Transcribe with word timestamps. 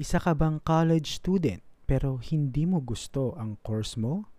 Isa 0.00 0.16
ka 0.16 0.32
bang 0.32 0.64
college 0.64 1.20
student 1.20 1.60
pero 1.84 2.16
hindi 2.16 2.64
mo 2.64 2.80
gusto 2.80 3.36
ang 3.36 3.60
course 3.60 4.00
mo? 4.00 4.32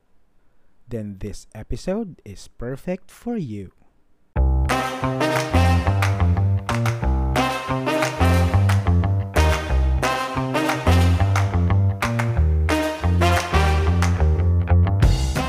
Then 0.90 1.22
this 1.22 1.46
episode 1.54 2.18
is 2.26 2.50
perfect 2.50 3.14
for 3.14 3.38
you. 3.38 3.70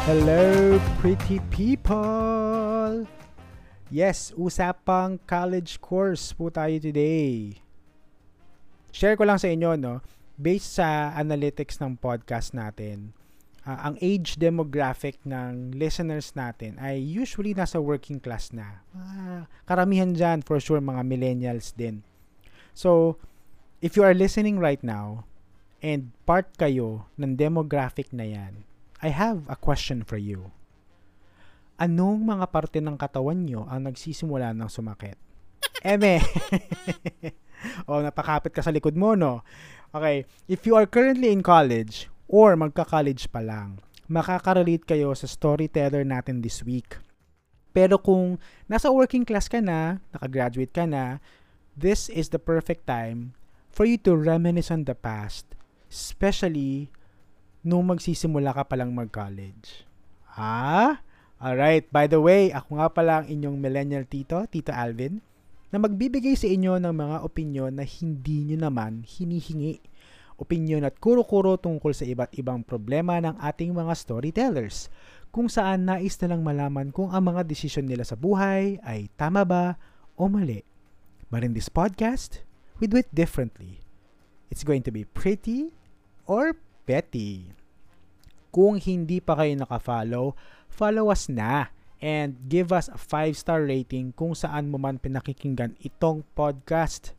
Hello, 0.04 0.76
pretty 1.00 1.40
people! 1.48 3.08
Yes, 3.88 4.29
usapang 4.36 5.24
college 5.24 5.80
course 5.80 6.36
po 6.36 6.52
tayo 6.52 6.76
today. 6.76 7.61
Share 8.93 9.16
ko 9.16 9.24
lang 9.24 9.40
sa 9.40 9.48
inyo, 9.48 9.75
no? 9.80 10.04
Based 10.36 10.76
sa 10.76 11.17
analytics 11.17 11.80
ng 11.80 11.96
podcast 11.96 12.53
natin, 12.53 13.17
uh, 13.64 13.89
ang 13.89 13.96
age 14.04 14.36
demographic 14.36 15.17
ng 15.25 15.72
listeners 15.72 16.36
natin 16.36 16.76
ay 16.76 17.00
usually 17.00 17.57
nasa 17.57 17.81
working 17.81 18.20
class 18.20 18.53
na. 18.53 18.84
Uh, 18.93 19.48
karamihan 19.64 20.12
dyan, 20.12 20.44
for 20.44 20.61
sure, 20.61 20.81
mga 20.81 21.03
millennials 21.08 21.72
din. 21.72 22.04
So, 22.76 23.17
if 23.81 23.96
you 23.96 24.04
are 24.04 24.17
listening 24.17 24.61
right 24.61 24.81
now, 24.84 25.25
and 25.82 26.14
part 26.29 26.53
kayo 26.61 27.09
ng 27.17 27.34
demographic 27.34 28.12
na 28.12 28.29
yan, 28.29 28.68
I 29.03 29.11
have 29.11 29.48
a 29.50 29.59
question 29.59 30.06
for 30.06 30.20
you 30.20 30.54
anong 31.82 32.22
mga 32.22 32.47
parte 32.47 32.78
ng 32.78 32.95
katawan 32.95 33.42
nyo 33.42 33.67
ang 33.67 33.91
nagsisimula 33.91 34.55
ng 34.55 34.70
sumakit? 34.70 35.19
Eme. 35.83 36.22
o, 37.84 37.98
oh, 37.98 38.02
napakapit 38.02 38.52
ka 38.52 38.62
sa 38.64 38.75
likod 38.75 38.94
mo, 38.94 39.14
no? 39.14 39.42
Okay, 39.92 40.25
if 40.48 40.64
you 40.64 40.72
are 40.72 40.89
currently 40.89 41.28
in 41.28 41.44
college 41.44 42.09
or 42.31 42.56
magka-college 42.56 43.28
pa 43.28 43.45
lang, 43.45 43.83
makaka-relate 44.09 44.89
kayo 44.89 45.12
sa 45.12 45.28
storyteller 45.28 46.05
natin 46.05 46.41
this 46.41 46.64
week. 46.64 46.97
Pero 47.72 47.97
kung 47.97 48.37
nasa 48.69 48.92
working 48.92 49.25
class 49.25 49.48
ka 49.48 49.61
na, 49.61 50.00
nakagraduate 50.12 50.72
ka 50.72 50.84
na, 50.84 51.20
this 51.77 52.12
is 52.12 52.28
the 52.28 52.41
perfect 52.41 52.84
time 52.84 53.33
for 53.72 53.89
you 53.89 53.97
to 53.97 54.12
reminisce 54.12 54.69
on 54.69 54.84
the 54.84 54.97
past, 54.97 55.48
especially 55.89 56.92
nung 57.65 57.89
magsisimula 57.89 58.53
ka 58.53 58.69
palang 58.69 58.92
mag-college. 58.92 59.89
Ah? 60.37 61.00
Alright, 61.42 61.91
by 61.91 62.06
the 62.06 62.22
way, 62.22 62.55
ako 62.55 62.78
nga 62.78 62.89
pala 62.92 63.12
ang 63.19 63.27
inyong 63.27 63.59
millennial 63.59 64.06
tito, 64.06 64.47
Tito 64.47 64.70
Alvin, 64.70 65.19
na 65.73 65.81
magbibigay 65.81 66.37
sa 66.37 66.45
inyo 66.45 66.77
ng 66.77 66.92
mga 66.92 67.17
opinyon 67.25 67.73
na 67.81 67.84
hindi 67.89 68.45
nyo 68.45 68.69
naman 68.69 69.09
hinihingi. 69.09 69.81
Opinyon 70.37 70.84
at 70.84 71.01
kuro-kuro 71.01 71.56
tungkol 71.56 71.97
sa 71.97 72.05
iba't 72.05 72.37
ibang 72.37 72.61
problema 72.61 73.17
ng 73.19 73.41
ating 73.41 73.73
mga 73.73 73.97
storytellers, 73.97 74.93
kung 75.33 75.48
saan 75.48 75.89
nais 75.89 76.20
na 76.20 76.37
lang 76.37 76.45
malaman 76.45 76.93
kung 76.93 77.09
ang 77.09 77.33
mga 77.33 77.48
desisyon 77.48 77.89
nila 77.89 78.05
sa 78.05 78.20
buhay 78.20 78.77
ay 78.84 79.09
tama 79.17 79.48
ba 79.48 79.81
o 80.20 80.28
mali. 80.28 80.61
But 81.33 81.41
in 81.41 81.56
this 81.56 81.73
podcast, 81.73 82.45
we 82.77 82.84
do 82.84 83.00
it 83.00 83.09
differently. 83.09 83.81
It's 84.53 84.69
going 84.69 84.84
to 84.84 84.93
be 84.93 85.09
pretty 85.09 85.73
or 86.28 86.53
petty. 86.84 87.56
Kung 88.53 88.77
hindi 88.77 89.25
pa 89.25 89.41
kayo 89.41 89.56
nakafollow, 89.56 90.37
follow 90.69 91.09
us 91.09 91.33
na 91.33 91.73
and 92.03 92.34
give 92.50 92.75
us 92.75 92.91
a 92.91 92.98
5-star 92.98 93.62
rating 93.62 94.11
kung 94.19 94.34
saan 94.34 94.69
mo 94.69 94.77
man 94.77 94.98
pinakikinggan 94.98 95.78
itong 95.78 96.27
podcast. 96.34 97.14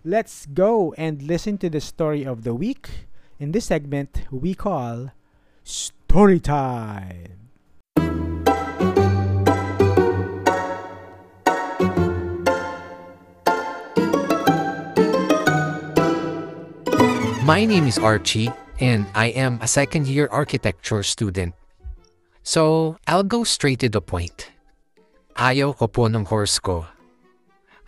Let's 0.00 0.48
go 0.48 0.96
and 0.96 1.20
listen 1.20 1.60
to 1.60 1.68
the 1.68 1.84
story 1.84 2.24
of 2.24 2.42
the 2.42 2.56
week 2.56 3.12
in 3.36 3.52
this 3.52 3.68
segment 3.68 4.24
we 4.32 4.56
call 4.56 5.12
Story 5.62 6.40
Time. 6.40 7.52
My 17.46 17.62
name 17.62 17.86
is 17.86 17.98
Archie, 17.98 18.50
and 18.80 19.06
I 19.14 19.30
am 19.38 19.62
a 19.62 19.68
second 19.70 20.08
year 20.08 20.26
architecture 20.32 21.04
student 21.04 21.54
So, 22.46 22.94
I'll 23.10 23.26
go 23.26 23.42
straight 23.42 23.82
to 23.82 23.90
the 23.90 23.98
point. 23.98 24.54
Ayaw 25.34 25.74
ko 25.82 25.90
po 25.90 26.06
ng 26.06 26.30
horse 26.30 26.62
ko. 26.62 26.86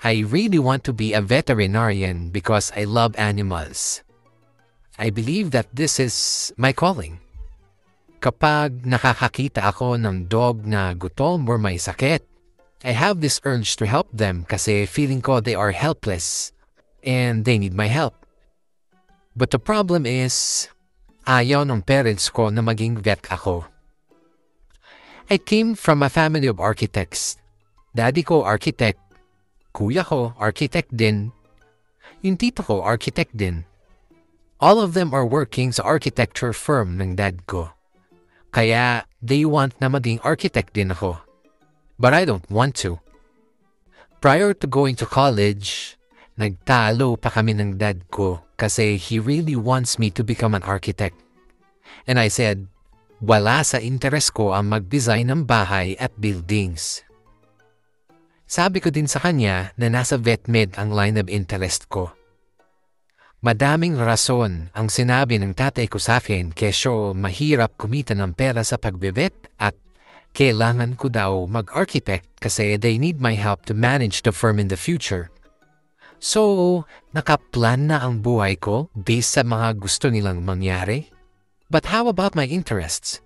I 0.03 0.27
really 0.27 0.59
want 0.59 0.83
to 0.91 0.93
be 0.93 1.15
a 1.15 1.23
veterinarian 1.23 2.35
because 2.35 2.75
I 2.75 2.83
love 2.83 3.15
animals. 3.15 4.03
I 4.99 5.15
believe 5.15 5.55
that 5.55 5.71
this 5.71 6.03
is 6.03 6.51
my 6.59 6.75
calling. 6.75 7.23
Kapag 8.19 8.83
nakakakita 8.83 9.63
ako 9.63 9.95
ng 9.95 10.27
dog 10.27 10.67
na 10.67 10.91
gutom 10.91 11.47
or 11.47 11.55
may 11.55 11.79
sakit, 11.79 12.27
I 12.83 12.99
have 12.99 13.23
this 13.23 13.39
urge 13.47 13.79
to 13.79 13.87
help 13.87 14.11
them 14.11 14.43
kasi 14.43 14.91
feeling 14.91 15.23
ko 15.23 15.39
they 15.39 15.55
are 15.55 15.71
helpless 15.71 16.51
and 17.07 17.47
they 17.47 17.63
need 17.63 17.79
my 17.79 17.87
help. 17.87 18.27
But 19.39 19.55
the 19.55 19.63
problem 19.63 20.03
is, 20.03 20.67
ayaw 21.31 21.63
ng 21.63 21.87
parents 21.87 22.27
ko 22.27 22.51
na 22.51 22.59
maging 22.59 22.99
vet 22.99 23.23
ako. 23.31 23.78
I 25.29 25.37
came 25.37 25.77
from 25.77 26.01
a 26.01 26.09
family 26.09 26.49
of 26.49 26.57
architects. 26.57 27.37
Daddy 27.93 28.25
ko 28.25 28.49
architect. 28.49 28.97
Kuya 29.77 30.01
ko 30.01 30.33
architect 30.41 30.89
din. 30.97 31.37
Yung 32.25 32.41
tito 32.41 32.65
ko 32.65 32.81
architect 32.81 33.37
din. 33.37 33.69
All 34.57 34.81
of 34.81 34.97
them 34.97 35.13
are 35.13 35.29
working 35.29 35.69
sa 35.69 35.85
architecture 35.85 36.57
firm 36.57 36.97
ng 36.97 37.21
dad 37.21 37.45
ko. 37.45 37.69
Kaya 38.57 39.05
they 39.21 39.45
want 39.45 39.77
na 39.85 39.93
maging 39.93 40.17
architect 40.25 40.73
din 40.73 40.97
ako. 40.97 41.21
But 42.01 42.17
I 42.17 42.25
don't 42.25 42.49
want 42.49 42.73
to. 42.89 42.97
Prior 44.25 44.57
to 44.57 44.65
going 44.65 44.97
to 44.97 45.05
college, 45.05 46.01
nagtalo 46.41 47.21
pa 47.21 47.29
kami 47.29 47.53
ng 47.53 47.77
dad 47.77 48.09
ko 48.09 48.41
kasi 48.57 48.97
he 48.97 49.21
really 49.21 49.61
wants 49.61 50.01
me 50.01 50.09
to 50.09 50.25
become 50.25 50.57
an 50.57 50.65
architect. 50.65 51.21
And 52.09 52.17
I 52.17 52.33
said, 52.33 52.65
wala 53.19 53.67
sa 53.67 53.83
interes 53.83 54.31
ko 54.31 54.55
ang 54.55 54.71
mag-design 54.71 55.27
ng 55.31 55.43
bahay 55.43 55.99
at 55.99 56.15
buildings. 56.15 57.03
Sabi 58.49 58.79
ko 58.81 58.89
din 58.89 59.11
sa 59.11 59.21
kanya 59.21 59.75
na 59.75 59.91
nasa 59.91 60.17
VetMed 60.17 60.79
ang 60.79 60.95
line 60.95 61.19
of 61.21 61.27
interest 61.29 61.91
ko. 61.91 62.15
Madaming 63.39 63.99
rason 63.99 64.71
ang 64.75 64.91
sinabi 64.91 65.39
ng 65.39 65.55
tatay 65.55 65.87
ko 65.87 66.03
sa 66.03 66.19
akin 66.19 66.51
kesyo 66.51 67.15
mahirap 67.15 67.79
kumita 67.79 68.15
ng 68.15 68.35
pera 68.35 68.67
sa 68.67 68.81
pagbevet 68.81 69.55
at 69.63 69.79
kailangan 70.35 70.95
ko 70.99 71.07
daw 71.11 71.47
mag-architect 71.47 72.27
kasi 72.39 72.79
they 72.79 72.99
need 72.99 73.23
my 73.23 73.35
help 73.35 73.67
to 73.67 73.75
manage 73.75 74.23
the 74.23 74.35
firm 74.35 74.59
in 74.59 74.71
the 74.71 74.79
future. 74.79 75.31
So, 76.19 76.83
nakaplan 77.15 77.91
na 77.91 78.03
ang 78.03 78.27
buhay 78.27 78.59
ko 78.59 78.91
based 78.95 79.39
sa 79.39 79.47
mga 79.47 79.79
gusto 79.79 80.11
nilang 80.11 80.43
mangyari? 80.43 81.18
But 81.69 81.93
how 81.93 82.09
about 82.09 82.35
my 82.35 82.49
interests? 82.49 83.21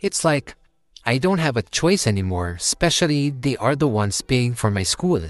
It's 0.00 0.26
like, 0.26 0.58
I 1.06 1.18
don't 1.18 1.38
have 1.38 1.56
a 1.56 1.62
choice 1.62 2.06
anymore, 2.06 2.58
especially 2.58 3.30
they 3.30 3.56
are 3.56 3.76
the 3.78 3.86
ones 3.86 4.18
paying 4.20 4.54
for 4.54 4.70
my 4.70 4.82
school. 4.82 5.22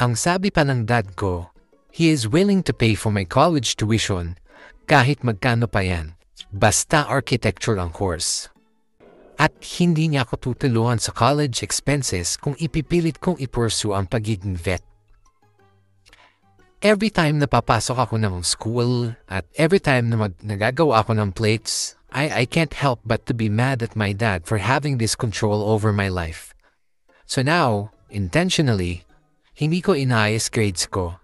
Ang 0.00 0.16
sabi 0.16 0.48
pa 0.48 0.64
ng 0.64 0.88
dad 0.88 1.16
ko, 1.20 1.52
he 1.92 2.08
is 2.08 2.24
willing 2.24 2.64
to 2.64 2.72
pay 2.72 2.96
for 2.96 3.12
my 3.12 3.28
college 3.28 3.76
tuition 3.76 4.40
kahit 4.88 5.20
magkano 5.20 5.68
pa 5.68 5.84
yan, 5.84 6.16
basta 6.48 7.04
architecture 7.08 7.76
ang 7.76 7.92
course. 7.92 8.48
At 9.36 9.52
hindi 9.80 10.12
niya 10.12 10.24
ako 10.24 10.52
tutulungan 10.52 10.96
sa 10.96 11.12
college 11.12 11.60
expenses 11.60 12.40
kung 12.40 12.56
ipipilit 12.56 13.20
kong 13.20 13.36
ipursu 13.36 13.92
ang 13.92 14.08
pagiging 14.08 14.56
vet 14.56 14.84
every 16.82 17.14
time 17.14 17.38
na 17.38 17.46
papasok 17.46 17.94
ako 17.94 18.14
ng 18.18 18.42
school 18.42 19.14
at 19.30 19.46
every 19.54 19.78
time 19.78 20.10
na 20.10 20.26
mag, 20.26 20.34
nagagawa 20.42 21.06
ako 21.06 21.14
ng 21.14 21.30
plates, 21.30 21.94
I, 22.10 22.42
I 22.42 22.44
can't 22.44 22.74
help 22.74 23.00
but 23.06 23.24
to 23.30 23.32
be 23.32 23.48
mad 23.48 23.80
at 23.80 23.96
my 23.96 24.12
dad 24.12 24.44
for 24.44 24.58
having 24.58 24.98
this 24.98 25.14
control 25.14 25.62
over 25.62 25.94
my 25.94 26.10
life. 26.10 26.52
So 27.24 27.40
now, 27.40 27.94
intentionally, 28.10 29.06
hindi 29.54 29.80
ko 29.80 29.94
inayos 29.94 30.50
grades 30.50 30.84
ko. 30.90 31.22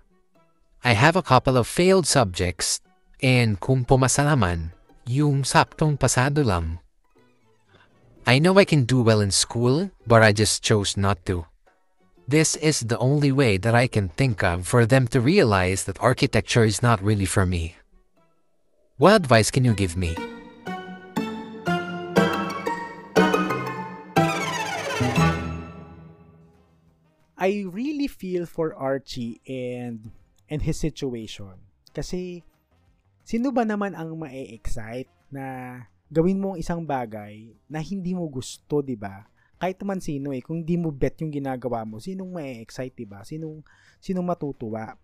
I 0.87 0.95
have 0.95 1.19
a 1.19 1.27
couple 1.27 1.59
of 1.59 1.67
failed 1.67 2.07
subjects 2.07 2.79
and 3.19 3.59
kung 3.59 3.83
pumasa 3.83 4.23
naman, 4.23 4.71
yung 5.11 5.43
saktong 5.43 5.99
pasado 5.99 6.47
lang. 6.47 6.79
I 8.23 8.39
know 8.39 8.55
I 8.63 8.65
can 8.69 8.87
do 8.87 9.03
well 9.03 9.19
in 9.19 9.35
school, 9.35 9.91
but 10.07 10.23
I 10.23 10.31
just 10.31 10.63
chose 10.63 10.95
not 10.95 11.19
to. 11.27 11.48
This 12.29 12.61
is 12.61 12.93
the 12.93 13.01
only 13.01 13.33
way 13.33 13.57
that 13.57 13.73
I 13.73 13.89
can 13.89 14.13
think 14.13 14.45
of 14.45 14.69
for 14.69 14.85
them 14.85 15.09
to 15.17 15.19
realize 15.19 15.89
that 15.89 15.97
architecture 15.97 16.61
is 16.61 16.85
not 16.85 17.01
really 17.01 17.25
for 17.25 17.49
me. 17.49 17.81
What 19.01 19.17
advice 19.25 19.49
can 19.49 19.65
you 19.65 19.73
give 19.73 19.97
me? 19.97 20.13
I 27.41 27.65
really 27.65 28.13
feel 28.13 28.45
for 28.45 28.77
Archie 28.77 29.41
and 29.49 30.13
and 30.53 30.61
his 30.61 30.77
situation. 30.77 31.57
Kasi, 31.97 32.45
sino 33.25 33.57
ba 33.57 33.65
naman 33.65 33.97
ang 33.97 34.21
ma-excite 34.21 35.09
na 35.33 35.81
gawin 36.13 36.45
mo 36.45 36.53
ang 36.53 36.61
isang 36.61 36.85
bagay 36.85 37.57
na 37.73 37.81
hindi 37.81 38.13
mo 38.13 38.29
gusto, 38.29 38.85
di 38.85 39.01
ba? 39.01 39.25
Kahit 39.59 39.77
naman 39.83 39.99
sino 39.99 40.31
eh, 40.31 40.39
kung 40.39 40.63
di 40.63 40.79
mo 40.79 40.95
bet 40.95 41.19
yung 41.19 41.35
ginagawa 41.35 41.83
mo, 41.83 41.99
sinong 41.99 42.31
ma-excite, 42.31 42.95
di 42.95 43.07
ba? 43.07 43.27
Sinong, 43.27 43.67
sinong 43.99 44.27
matutuwa? 44.27 44.95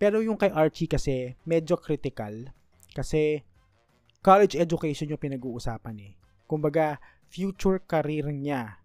Pero 0.00 0.24
yung 0.24 0.40
kay 0.40 0.48
Archie 0.48 0.88
kasi, 0.88 1.36
medyo 1.44 1.76
critical. 1.76 2.48
Kasi, 2.96 3.44
college 4.24 4.56
education 4.56 5.12
yung 5.12 5.20
pinag-uusapan 5.20 5.96
eh. 6.00 6.12
Kumbaga, 6.48 6.96
future 7.28 7.84
career 7.84 8.32
niya 8.32 8.80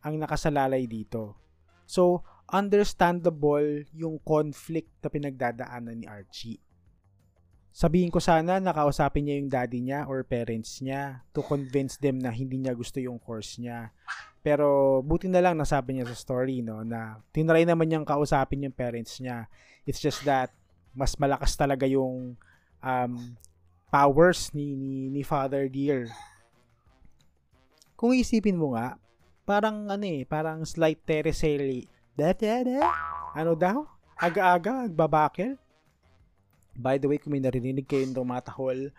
ang 0.00 0.16
nakasalalay 0.16 0.88
dito. 0.88 1.36
So, 1.84 2.24
understandable 2.48 3.84
yung 3.92 4.20
conflict 4.24 4.88
na 5.04 5.08
pinagdadaanan 5.12 6.00
ni 6.00 6.06
Archie. 6.08 6.60
Sabihin 7.74 8.14
ko 8.14 8.22
sana 8.22 8.62
nakausapin 8.62 9.26
niya 9.26 9.34
yung 9.42 9.50
daddy 9.50 9.82
niya 9.82 10.06
or 10.06 10.22
parents 10.22 10.78
niya 10.78 11.26
to 11.34 11.42
convince 11.42 11.98
them 11.98 12.22
na 12.22 12.30
hindi 12.30 12.54
niya 12.62 12.70
gusto 12.70 13.02
yung 13.02 13.18
course 13.18 13.58
niya. 13.58 13.90
Pero 14.46 15.02
buti 15.02 15.26
na 15.26 15.42
lang 15.42 15.58
nasabi 15.58 15.98
niya 15.98 16.06
sa 16.06 16.14
story 16.14 16.62
no 16.62 16.86
na 16.86 17.18
tinry 17.34 17.66
naman 17.66 17.90
niyang 17.90 18.06
kausapin 18.06 18.62
yung 18.62 18.76
parents 18.78 19.18
niya. 19.18 19.50
It's 19.82 19.98
just 19.98 20.22
that 20.22 20.54
mas 20.94 21.18
malakas 21.18 21.58
talaga 21.58 21.82
yung 21.82 22.38
um, 22.78 23.12
powers 23.90 24.54
ni, 24.54 24.78
ni, 24.78 25.10
ni 25.10 25.26
Father 25.26 25.66
Dear. 25.66 26.14
Kung 27.98 28.14
isipin 28.14 28.54
mo 28.54 28.78
nga, 28.78 29.02
parang 29.42 29.90
ano 29.90 30.06
eh, 30.06 30.22
parang 30.22 30.62
slight 30.62 31.02
terrestrial 31.02 31.90
ano 33.34 33.58
daw? 33.58 33.82
Aga-aga, 34.14 34.86
babakil? 34.86 35.58
By 36.74 36.98
the 36.98 37.06
way, 37.06 37.22
kung 37.22 37.34
may 37.34 37.42
narinig 37.42 37.86
kayong 37.86 38.14
tumatahol, 38.14 38.90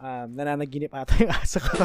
um, 0.00 0.28
nananaginip 0.32 0.92
ata 0.92 1.16
yung 1.20 1.32
asa 1.32 1.58
ko. 1.60 1.72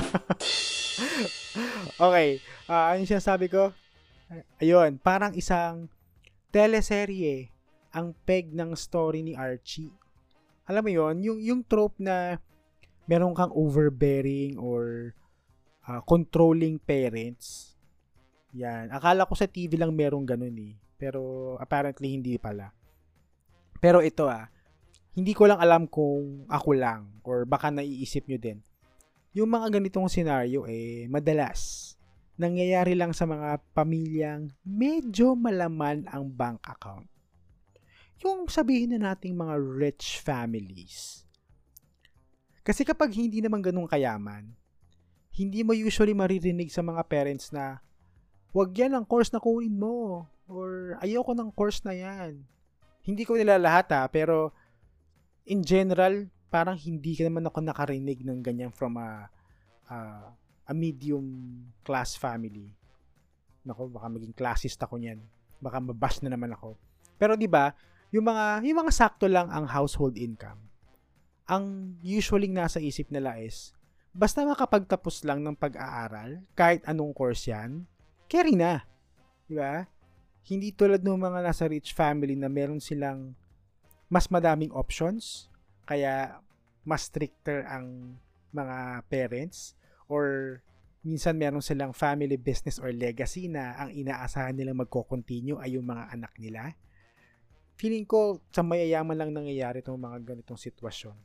okay, 2.07 2.39
uh, 2.67 2.95
ano 2.95 3.03
siya 3.07 3.23
sabi 3.23 3.47
ko? 3.47 3.71
Ayun, 4.63 4.99
parang 4.99 5.35
isang 5.35 5.91
teleserye 6.51 7.51
ang 7.91 8.15
peg 8.23 8.51
ng 8.51 8.75
story 8.75 9.23
ni 9.23 9.35
Archie. 9.35 9.91
Alam 10.67 10.87
mo 10.87 10.91
yon 10.91 11.15
yung, 11.19 11.39
yung 11.43 11.61
trope 11.67 11.99
na 11.99 12.39
meron 13.07 13.35
kang 13.35 13.51
overbearing 13.51 14.55
or 14.55 15.11
uh, 15.87 15.99
controlling 16.07 16.79
parents. 16.79 17.75
Yan. 18.55 18.91
Akala 18.91 19.27
ko 19.27 19.35
sa 19.35 19.47
TV 19.47 19.75
lang 19.75 19.91
merong 19.91 20.23
ganun 20.23 20.55
eh. 20.59 20.75
Pero 20.95 21.55
apparently 21.59 22.15
hindi 22.15 22.39
pala. 22.39 22.71
Pero 23.81 23.99
ito 23.99 24.29
ah, 24.29 24.47
hindi 25.11 25.35
ko 25.35 25.47
lang 25.47 25.59
alam 25.59 25.87
kung 25.91 26.47
ako 26.47 26.71
lang 26.71 27.11
or 27.27 27.43
baka 27.43 27.67
naiisip 27.67 28.27
nyo 28.27 28.39
din. 28.39 28.59
Yung 29.35 29.47
mga 29.51 29.79
ganitong 29.79 30.07
senaryo 30.11 30.67
eh, 30.67 31.07
madalas, 31.07 31.93
nangyayari 32.39 32.95
lang 32.95 33.11
sa 33.11 33.27
mga 33.27 33.59
pamilyang 33.75 34.51
medyo 34.63 35.35
malaman 35.35 36.07
ang 36.07 36.27
bank 36.31 36.63
account. 36.67 37.07
Yung 38.23 38.47
sabihin 38.47 38.95
na 38.95 39.11
nating 39.11 39.35
mga 39.35 39.55
rich 39.57 40.21
families. 40.21 41.25
Kasi 42.61 42.85
kapag 42.85 43.11
hindi 43.17 43.41
naman 43.41 43.59
ganun 43.59 43.89
kayaman, 43.89 44.53
hindi 45.33 45.63
mo 45.63 45.73
usually 45.73 46.13
maririnig 46.13 46.69
sa 46.69 46.85
mga 46.85 47.01
parents 47.07 47.49
na, 47.49 47.81
wag 48.51 48.69
yan 48.75 48.93
ang 48.93 49.07
course 49.07 49.31
na 49.33 49.41
kunin 49.41 49.73
mo, 49.73 50.27
or 50.45 50.99
ayoko 50.99 51.31
ng 51.33 51.49
course 51.55 51.81
na 51.81 51.95
yan. 51.95 52.43
Hindi 53.01 53.23
ko 53.25 53.39
nila 53.39 53.57
lahat 53.57 53.89
ha, 53.95 54.05
pero 54.11 54.53
in 55.51 55.59
general, 55.67 56.31
parang 56.47 56.79
hindi 56.79 57.19
ka 57.19 57.27
naman 57.27 57.43
ako 57.43 57.59
nakarinig 57.59 58.23
ng 58.23 58.39
ganyan 58.39 58.71
from 58.71 58.95
a, 58.95 59.27
a, 59.91 59.97
a 60.63 60.73
medium 60.73 61.27
class 61.83 62.15
family. 62.15 62.71
Nako, 63.67 63.91
baka 63.91 64.07
maging 64.07 64.31
classist 64.31 64.79
ako 64.79 64.95
niyan. 64.95 65.19
Baka 65.59 65.83
mabash 65.83 66.23
na 66.23 66.31
naman 66.31 66.55
ako. 66.55 66.79
Pero 67.19 67.35
'di 67.35 67.51
ba, 67.51 67.75
yung 68.09 68.25
mga 68.25 68.63
yung 68.65 68.79
mga 68.81 68.93
sakto 68.95 69.27
lang 69.27 69.51
ang 69.51 69.67
household 69.67 70.15
income. 70.15 70.57
Ang 71.45 71.95
usually 71.99 72.47
nasa 72.47 72.79
isip 72.79 73.11
nila 73.11 73.35
is 73.37 73.75
basta 74.15 74.43
makapagtapos 74.43 75.23
lang 75.23 75.43
ng 75.43 75.55
pag-aaral, 75.55 76.43
kahit 76.55 76.81
anong 76.87 77.13
course 77.13 77.51
'yan, 77.51 77.85
carry 78.25 78.55
na. 78.55 78.87
'Di 79.45 79.59
ba? 79.59 79.85
Hindi 80.41 80.73
tulad 80.73 81.05
ng 81.05 81.21
mga 81.21 81.39
nasa 81.45 81.69
rich 81.69 81.93
family 81.93 82.33
na 82.33 82.49
meron 82.49 82.81
silang 82.81 83.37
mas 84.11 84.27
madaming 84.27 84.75
options, 84.75 85.47
kaya 85.87 86.43
mas 86.83 87.07
stricter 87.07 87.63
ang 87.63 88.19
mga 88.51 89.07
parents 89.07 89.79
or 90.11 90.59
minsan 91.07 91.39
meron 91.39 91.63
silang 91.63 91.95
family 91.95 92.35
business 92.35 92.75
or 92.75 92.91
legacy 92.91 93.47
na 93.47 93.73
ang 93.79 93.95
inaasahan 93.95 94.53
nilang 94.53 94.83
magko-continue 94.83 95.57
ay 95.63 95.79
yung 95.79 95.87
mga 95.87 96.11
anak 96.11 96.35
nila. 96.35 96.75
Feeling 97.79 98.03
ko 98.03 98.43
sa 98.51 98.61
mayayaman 98.61 99.15
lang 99.15 99.31
nangyayari 99.31 99.79
itong 99.79 99.97
mga 99.97 100.35
ganitong 100.35 100.59
sitwasyon. 100.59 101.15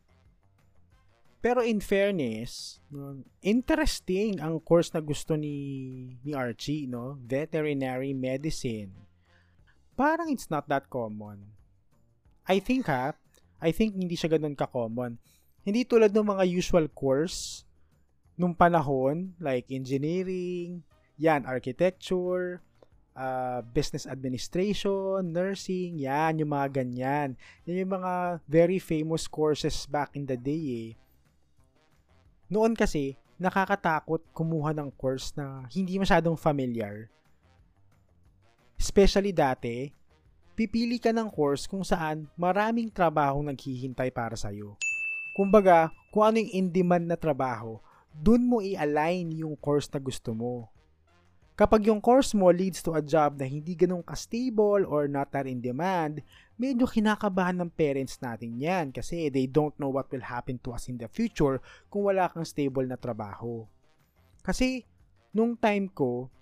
Pero 1.43 1.61
in 1.61 1.83
fairness, 1.83 2.81
interesting 3.45 4.41
ang 4.41 4.63
course 4.63 4.95
na 4.95 5.03
gusto 5.05 5.37
ni 5.37 5.55
ni 6.25 6.33
Archie, 6.33 6.89
no? 6.89 7.21
Veterinary 7.23 8.17
medicine. 8.17 8.95
Parang 9.99 10.33
it's 10.33 10.49
not 10.49 10.65
that 10.71 10.89
common. 10.89 11.57
I 12.47 12.63
think 12.63 12.87
ha, 12.87 13.15
I 13.59 13.71
think 13.75 13.99
hindi 13.99 14.15
siya 14.15 14.39
ganun 14.39 14.55
ka-common. 14.55 15.19
Hindi 15.67 15.83
tulad 15.83 16.15
ng 16.15 16.31
mga 16.39 16.45
usual 16.47 16.87
course 16.95 17.67
nung 18.39 18.55
panahon, 18.55 19.35
like 19.43 19.67
engineering, 19.73 20.85
yan, 21.19 21.43
architecture, 21.49 22.63
uh, 23.17 23.65
business 23.75 24.05
administration, 24.07 25.33
nursing, 25.33 25.99
yan, 25.99 26.39
yung 26.39 26.53
mga 26.53 26.85
ganyan. 26.85 27.35
Yan 27.65 27.83
yung 27.83 27.95
mga 27.99 28.45
very 28.47 28.79
famous 28.79 29.27
courses 29.27 29.89
back 29.89 30.15
in 30.15 30.29
the 30.29 30.37
day 30.39 30.65
eh. 30.71 30.91
Noon 32.47 32.77
kasi, 32.79 33.19
nakakatakot 33.37 34.23
kumuha 34.33 34.71
ng 34.77 34.89
course 34.95 35.35
na 35.35 35.67
hindi 35.73 35.99
masyadong 35.99 36.39
familiar. 36.39 37.09
Especially 38.77 39.33
dati, 39.33 39.91
pipili 40.57 40.97
ka 40.97 41.13
ng 41.13 41.29
course 41.29 41.69
kung 41.69 41.85
saan 41.85 42.33
maraming 42.33 42.89
trabaho 42.89 43.45
naghihintay 43.45 44.09
para 44.09 44.41
sa'yo. 44.41 44.81
Kumbaga, 45.37 45.93
kung 46.09 46.25
ano 46.25 46.41
yung 46.41 46.73
in-demand 46.73 47.13
na 47.13 47.19
trabaho, 47.21 47.77
dun 48.17 48.49
mo 48.49 48.65
i-align 48.65 49.37
yung 49.37 49.53
course 49.53 49.93
na 49.93 50.01
gusto 50.01 50.33
mo. 50.33 50.73
Kapag 51.57 51.89
yung 51.89 52.01
course 52.01 52.33
mo 52.33 52.49
leads 52.53 52.81
to 52.81 52.97
a 52.97 53.05
job 53.05 53.37
na 53.37 53.45
hindi 53.45 53.77
ganun 53.77 54.05
ka-stable 54.05 54.85
or 54.89 55.09
not 55.09 55.29
that 55.33 55.45
in 55.45 55.61
demand, 55.61 56.25
medyo 56.57 56.89
kinakabahan 56.89 57.61
ng 57.61 57.73
parents 57.73 58.17
natin 58.21 58.57
yan 58.57 58.93
kasi 58.93 59.29
they 59.29 59.45
don't 59.45 59.77
know 59.77 59.93
what 59.93 60.09
will 60.09 60.25
happen 60.25 60.57
to 60.61 60.73
us 60.73 60.89
in 60.89 60.97
the 60.97 61.09
future 61.09 61.61
kung 61.93 62.09
wala 62.09 62.33
kang 62.33 62.49
stable 62.49 62.85
na 62.85 62.97
trabaho. 62.97 63.65
Kasi, 64.41 64.85
nung 65.33 65.57
time 65.57 65.89
ko, 65.93 66.33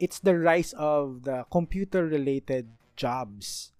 it's 0.00 0.18
the 0.18 0.34
rise 0.34 0.72
of 0.80 1.28
the 1.28 1.44
computer-related 1.52 2.72
jobs. 2.96 3.76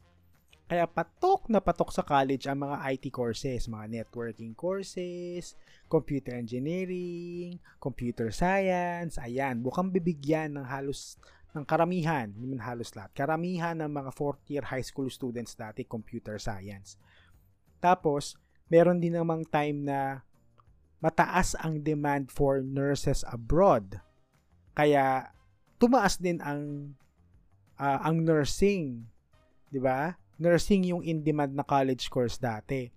Kaya 0.71 0.87
patok 0.87 1.50
na 1.50 1.59
patok 1.59 1.91
sa 1.91 2.07
college 2.07 2.47
ang 2.47 2.62
mga 2.62 2.79
IT 2.95 3.11
courses, 3.11 3.67
mga 3.67 3.91
networking 3.91 4.55
courses, 4.55 5.59
computer 5.91 6.39
engineering, 6.39 7.59
computer 7.83 8.31
science, 8.31 9.19
ayan, 9.19 9.59
bukang 9.59 9.91
bibigyan 9.91 10.55
ng 10.55 10.67
halos 10.71 11.19
ng 11.50 11.67
karamihan, 11.67 12.31
hindi 12.31 12.47
man 12.47 12.62
halos 12.62 12.95
lahat, 12.95 13.11
karamihan 13.11 13.75
ng 13.83 13.91
mga 13.91 14.15
fourth 14.15 14.39
year 14.47 14.62
high 14.62 14.85
school 14.85 15.11
students 15.11 15.59
dati 15.59 15.83
computer 15.83 16.39
science. 16.39 16.95
Tapos, 17.83 18.39
meron 18.71 19.03
din 19.03 19.19
namang 19.19 19.43
time 19.50 19.83
na 19.83 20.23
mataas 21.03 21.59
ang 21.59 21.83
demand 21.83 22.31
for 22.31 22.62
nurses 22.62 23.27
abroad. 23.27 23.99
Kaya 24.79 25.35
tumaas 25.80 26.20
din 26.20 26.37
ang 26.44 26.92
uh, 27.80 27.99
ang 28.04 28.20
nursing, 28.20 29.08
'di 29.72 29.80
ba? 29.80 30.20
Nursing 30.37 30.84
yung 30.92 31.00
in-demand 31.00 31.56
na 31.56 31.64
college 31.64 32.12
course 32.12 32.37
dati. 32.37 32.92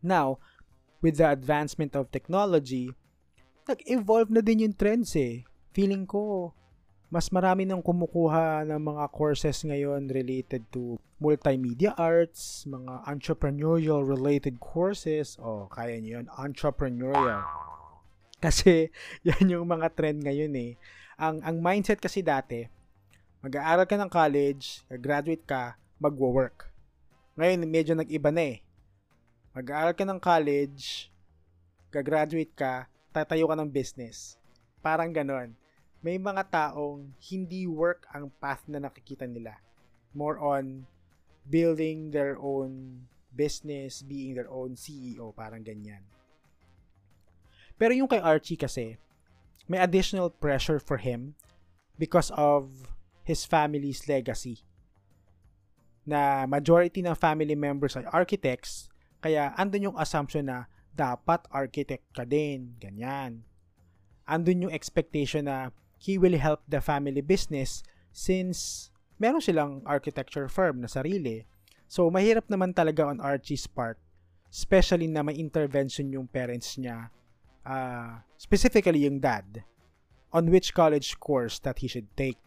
Now, 0.00 0.40
with 1.04 1.20
the 1.20 1.28
advancement 1.28 1.92
of 1.92 2.08
technology, 2.08 2.92
nag-evolve 3.68 4.32
na 4.32 4.40
din 4.40 4.68
yung 4.68 4.76
trends 4.76 5.16
eh. 5.16 5.44
Feeling 5.72 6.04
ko, 6.04 6.52
mas 7.08 7.32
marami 7.32 7.64
nang 7.64 7.80
kumukuha 7.80 8.68
ng 8.68 8.80
mga 8.80 9.04
courses 9.08 9.64
ngayon 9.64 10.12
related 10.12 10.60
to 10.68 11.00
multimedia 11.16 11.96
arts, 11.96 12.68
mga 12.68 13.08
entrepreneurial 13.08 14.04
related 14.04 14.60
courses. 14.60 15.40
O, 15.40 15.64
oh, 15.64 15.72
kaya 15.72 15.96
nyo 15.96 16.20
yun, 16.20 16.26
entrepreneurial. 16.36 17.40
Kasi, 18.44 18.92
yan 19.28 19.48
yung 19.48 19.64
mga 19.64 19.96
trend 19.96 20.20
ngayon 20.20 20.52
eh 20.60 20.76
ang 21.14 21.38
ang 21.42 21.56
mindset 21.62 22.02
kasi 22.02 22.20
dati, 22.20 22.66
mag-aaral 23.44 23.86
ka 23.86 23.96
ng 23.98 24.10
college, 24.10 24.82
graduate 24.98 25.44
ka, 25.46 25.78
magwo-work. 26.02 26.70
Ngayon, 27.34 27.66
medyo 27.66 27.92
nag-iba 27.98 28.30
na 28.30 28.44
eh. 28.54 28.58
Mag-aaral 29.54 29.94
ka 29.94 30.04
ng 30.06 30.20
college, 30.22 31.10
gagraduate 31.94 32.54
ka, 32.54 32.90
tatayo 33.14 33.46
ka 33.46 33.54
ng 33.54 33.70
business. 33.70 34.34
Parang 34.82 35.14
ganon. 35.14 35.54
May 36.04 36.18
mga 36.18 36.50
taong 36.50 37.14
hindi 37.30 37.64
work 37.64 38.04
ang 38.10 38.28
path 38.42 38.66
na 38.66 38.82
nakikita 38.82 39.24
nila. 39.24 39.56
More 40.12 40.36
on 40.42 40.84
building 41.46 42.10
their 42.10 42.36
own 42.36 43.04
business, 43.34 44.02
being 44.02 44.34
their 44.34 44.50
own 44.50 44.74
CEO, 44.74 45.34
parang 45.34 45.62
ganyan. 45.62 46.02
Pero 47.74 47.90
yung 47.94 48.06
kay 48.06 48.22
Archie 48.22 48.58
kasi, 48.58 48.98
may 49.68 49.80
additional 49.80 50.28
pressure 50.28 50.78
for 50.78 50.98
him 51.00 51.34
because 51.96 52.30
of 52.36 52.92
his 53.24 53.44
family's 53.44 54.04
legacy. 54.08 54.64
Na 56.04 56.44
majority 56.44 57.00
ng 57.00 57.16
family 57.16 57.56
members 57.56 57.96
ay 57.96 58.04
architects, 58.12 58.92
kaya 59.24 59.56
andun 59.56 59.88
yung 59.88 59.98
assumption 60.00 60.52
na 60.52 60.68
dapat 60.92 61.42
architect 61.48 62.04
ka 62.12 62.28
din, 62.28 62.76
ganyan. 62.76 63.48
Andun 64.28 64.68
yung 64.68 64.74
expectation 64.76 65.48
na 65.48 65.72
he 65.96 66.20
will 66.20 66.36
help 66.36 66.60
the 66.68 66.84
family 66.84 67.24
business 67.24 67.80
since 68.12 68.88
meron 69.16 69.40
silang 69.40 69.80
architecture 69.88 70.46
firm 70.52 70.84
na 70.84 70.88
sarili. 70.92 71.48
So, 71.88 72.12
mahirap 72.12 72.46
naman 72.52 72.76
talaga 72.76 73.08
on 73.08 73.24
Archie's 73.24 73.64
part, 73.64 73.96
especially 74.52 75.08
na 75.08 75.24
may 75.24 75.36
intervention 75.40 76.12
yung 76.12 76.28
parents 76.28 76.76
niya, 76.76 77.08
uh, 77.64 78.20
specifically 78.36 79.08
yung 79.08 79.18
dad, 79.18 79.64
on 80.32 80.48
which 80.52 80.76
college 80.76 81.16
course 81.18 81.58
that 81.64 81.80
he 81.80 81.88
should 81.88 82.08
take. 82.14 82.38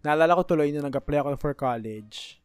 Naalala 0.00 0.38
ko 0.40 0.42
tuloy 0.56 0.72
na 0.72 0.86
nag-apply 0.86 1.20
ako 1.20 1.36
for 1.36 1.52
college. 1.52 2.40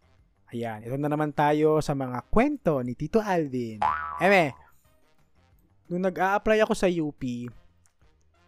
Ayan, 0.51 0.83
ito 0.83 0.97
na 0.99 1.07
naman 1.07 1.31
tayo 1.31 1.79
sa 1.79 1.95
mga 1.95 2.21
kwento 2.27 2.83
ni 2.83 2.93
Tito 2.93 3.23
Alvin. 3.23 3.79
Eme, 4.19 4.51
nung 5.87 6.03
nag-a-apply 6.03 6.61
ako 6.61 6.73
sa 6.75 6.91
UP, 6.91 7.23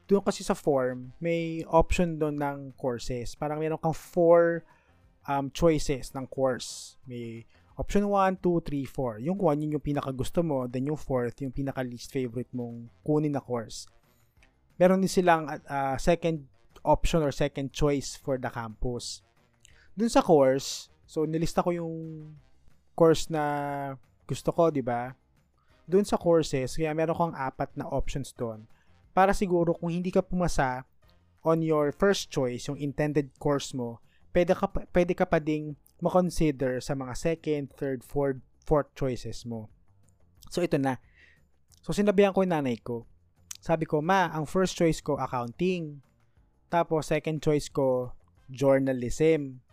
doon 0.07 0.23
kasi 0.23 0.41
sa 0.41 0.55
form, 0.55 1.11
may 1.19 1.67
option 1.67 2.15
doon 2.15 2.39
ng 2.39 2.57
courses. 2.79 3.35
Parang 3.35 3.59
meron 3.59 3.79
kang 3.79 3.95
four 3.95 4.63
um, 5.27 5.51
choices 5.51 6.15
ng 6.15 6.23
course. 6.31 6.95
May 7.03 7.43
option 7.77 8.09
1, 8.09 8.41
2, 8.41 8.61
3, 8.65 8.85
4. 8.89 9.25
Yung 9.29 9.37
1, 9.37 9.61
yun 9.61 9.77
yung 9.77 9.85
pinaka 9.85 10.09
gusto 10.09 10.41
mo. 10.41 10.65
Then 10.65 10.89
yung 10.89 10.97
fourth, 10.97 11.37
yung 11.45 11.53
pinaka 11.53 11.85
least 11.85 12.09
favorite 12.09 12.49
mong 12.49 12.89
kunin 13.05 13.37
na 13.37 13.41
course. 13.41 13.85
Meron 14.81 15.01
din 15.01 15.09
silang 15.09 15.45
uh, 15.45 15.97
second 16.01 16.49
option 16.81 17.21
or 17.21 17.29
second 17.29 17.69
choice 17.69 18.17
for 18.17 18.41
the 18.41 18.49
campus. 18.49 19.21
Dun 19.93 20.09
sa 20.09 20.21
course, 20.25 20.89
so 21.05 21.25
nilista 21.25 21.61
ko 21.61 21.73
yung 21.73 21.95
course 22.97 23.29
na 23.29 23.93
gusto 24.25 24.49
ko, 24.49 24.73
di 24.73 24.81
ba? 24.81 25.13
Dun 25.85 26.03
sa 26.03 26.17
courses, 26.19 26.75
kaya 26.75 26.93
meron 26.93 27.15
kang 27.15 27.35
apat 27.37 27.73
na 27.77 27.85
options 27.89 28.33
doon. 28.33 28.65
Para 29.13 29.33
siguro 29.33 29.73
kung 29.77 29.93
hindi 29.93 30.13
ka 30.13 30.21
pumasa 30.21 30.85
on 31.41 31.63
your 31.63 31.93
first 31.93 32.29
choice, 32.29 32.67
yung 32.67 32.77
intended 32.77 33.33
course 33.41 33.71
mo, 33.73 34.01
pwede 34.35 34.53
ka, 34.53 34.67
pwede 34.69 35.13
ka 35.17 35.25
pa 35.25 35.39
ding 35.41 35.73
makonsider 36.01 36.77
sa 36.83 36.93
mga 36.93 37.13
second, 37.17 37.73
third, 37.73 38.05
fourth, 38.05 38.41
fourth 38.61 38.89
choices 38.93 39.45
mo. 39.45 39.69
So, 40.53 40.61
ito 40.61 40.77
na. 40.77 41.01
So, 41.81 41.95
sinabihan 41.95 42.31
ko 42.31 42.45
yung 42.45 42.53
nanay 42.53 42.77
ko. 42.79 43.09
Sabi 43.57 43.89
ko, 43.89 43.99
ma, 43.99 44.29
ang 44.29 44.45
first 44.45 44.77
choice 44.77 45.01
ko, 45.01 45.17
accounting. 45.17 46.05
Tapos, 46.69 47.09
second 47.09 47.41
choice 47.41 47.67
ko, 47.71 48.13
journalism. 48.47 49.63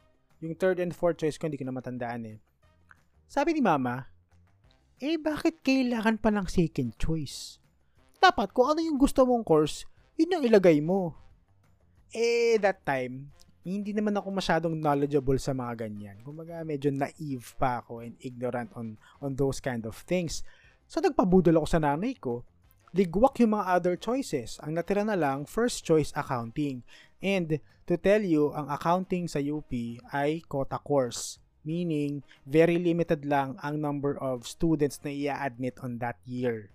Yung 0.41 0.55
third 0.57 0.81
and 0.81 0.97
fourth 0.97 1.21
choice 1.21 1.37
ko, 1.37 1.47
hindi 1.47 1.61
ko 1.61 1.69
na 1.69 1.77
matandaan 1.77 2.27
eh. 2.27 2.39
Sabi 3.29 3.57
ni 3.57 3.63
mama, 3.63 4.09
eh 5.03 5.19
bakit 5.19 5.61
kailangan 5.67 6.23
pa 6.23 6.31
ng 6.31 6.47
second 6.47 6.95
choice? 6.97 7.59
Dapat 8.23 8.57
kung 8.57 8.73
ano 8.73 8.81
yung 8.81 8.97
gusto 8.97 9.27
mong 9.27 9.45
course, 9.45 9.85
yun 10.17 10.39
yung 10.39 10.45
ilagay 10.47 10.79
mo. 10.81 11.19
Eh, 12.15 12.57
that 12.63 12.87
time, 12.87 13.35
hindi 13.65 13.97
naman 13.97 14.13
ako 14.21 14.29
masyadong 14.29 14.77
knowledgeable 14.77 15.41
sa 15.41 15.57
mga 15.57 15.89
ganyan. 15.89 16.21
Kumbaga, 16.21 16.61
medyo 16.63 16.93
naive 16.93 17.49
pa 17.57 17.81
ako 17.81 18.05
and 18.05 18.15
ignorant 18.21 18.69
on, 18.77 19.01
on 19.25 19.33
those 19.33 19.59
kind 19.59 19.89
of 19.89 19.97
things. 20.05 20.45
So, 20.85 21.01
nagpabudol 21.01 21.57
ako 21.57 21.67
sa 21.67 21.81
nanay 21.81 22.15
ko 22.21 22.45
ligwak 22.95 23.43
yung 23.43 23.59
mga 23.59 23.67
other 23.67 23.95
choices. 23.99 24.57
Ang 24.63 24.79
natira 24.79 25.03
na 25.03 25.19
lang, 25.19 25.45
first 25.51 25.83
choice 25.83 26.15
accounting. 26.15 26.87
And 27.19 27.59
to 27.91 27.99
tell 27.99 28.23
you, 28.23 28.55
ang 28.55 28.71
accounting 28.71 29.27
sa 29.27 29.43
UP 29.43 29.69
ay 30.15 30.47
quota 30.47 30.79
course. 30.79 31.43
Meaning, 31.67 32.23
very 32.47 32.79
limited 32.79 33.27
lang 33.27 33.59
ang 33.59 33.83
number 33.83 34.15
of 34.23 34.47
students 34.47 35.03
na 35.03 35.11
i-admit 35.11 35.83
on 35.83 35.99
that 35.99 36.23
year. 36.23 36.71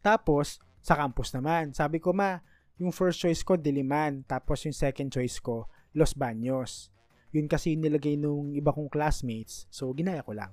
Tapos, 0.00 0.56
sa 0.80 0.96
campus 0.96 1.36
naman, 1.36 1.76
sabi 1.76 2.00
ko 2.00 2.16
ma, 2.16 2.40
yung 2.80 2.94
first 2.94 3.20
choice 3.20 3.44
ko, 3.44 3.58
Diliman. 3.58 4.24
Tapos 4.24 4.64
yung 4.64 4.72
second 4.72 5.10
choice 5.12 5.42
ko, 5.42 5.68
Los 5.92 6.16
Baños. 6.16 6.92
Yun 7.32 7.46
kasi 7.46 7.76
nilagay 7.76 8.16
nung 8.16 8.56
iba 8.56 8.72
kong 8.72 8.88
classmates, 8.88 9.68
so 9.68 9.92
ginaya 9.92 10.24
ko 10.24 10.32
lang. 10.32 10.52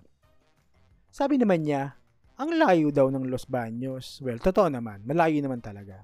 Sabi 1.07 1.39
naman 1.39 1.63
niya, 1.63 1.95
ang 2.35 2.51
layo 2.51 2.91
daw 2.91 3.07
ng 3.07 3.31
Los 3.31 3.47
Baños. 3.47 4.19
Well, 4.19 4.43
totoo 4.43 4.67
naman. 4.67 5.07
Malayo 5.07 5.39
naman 5.39 5.63
talaga. 5.63 6.03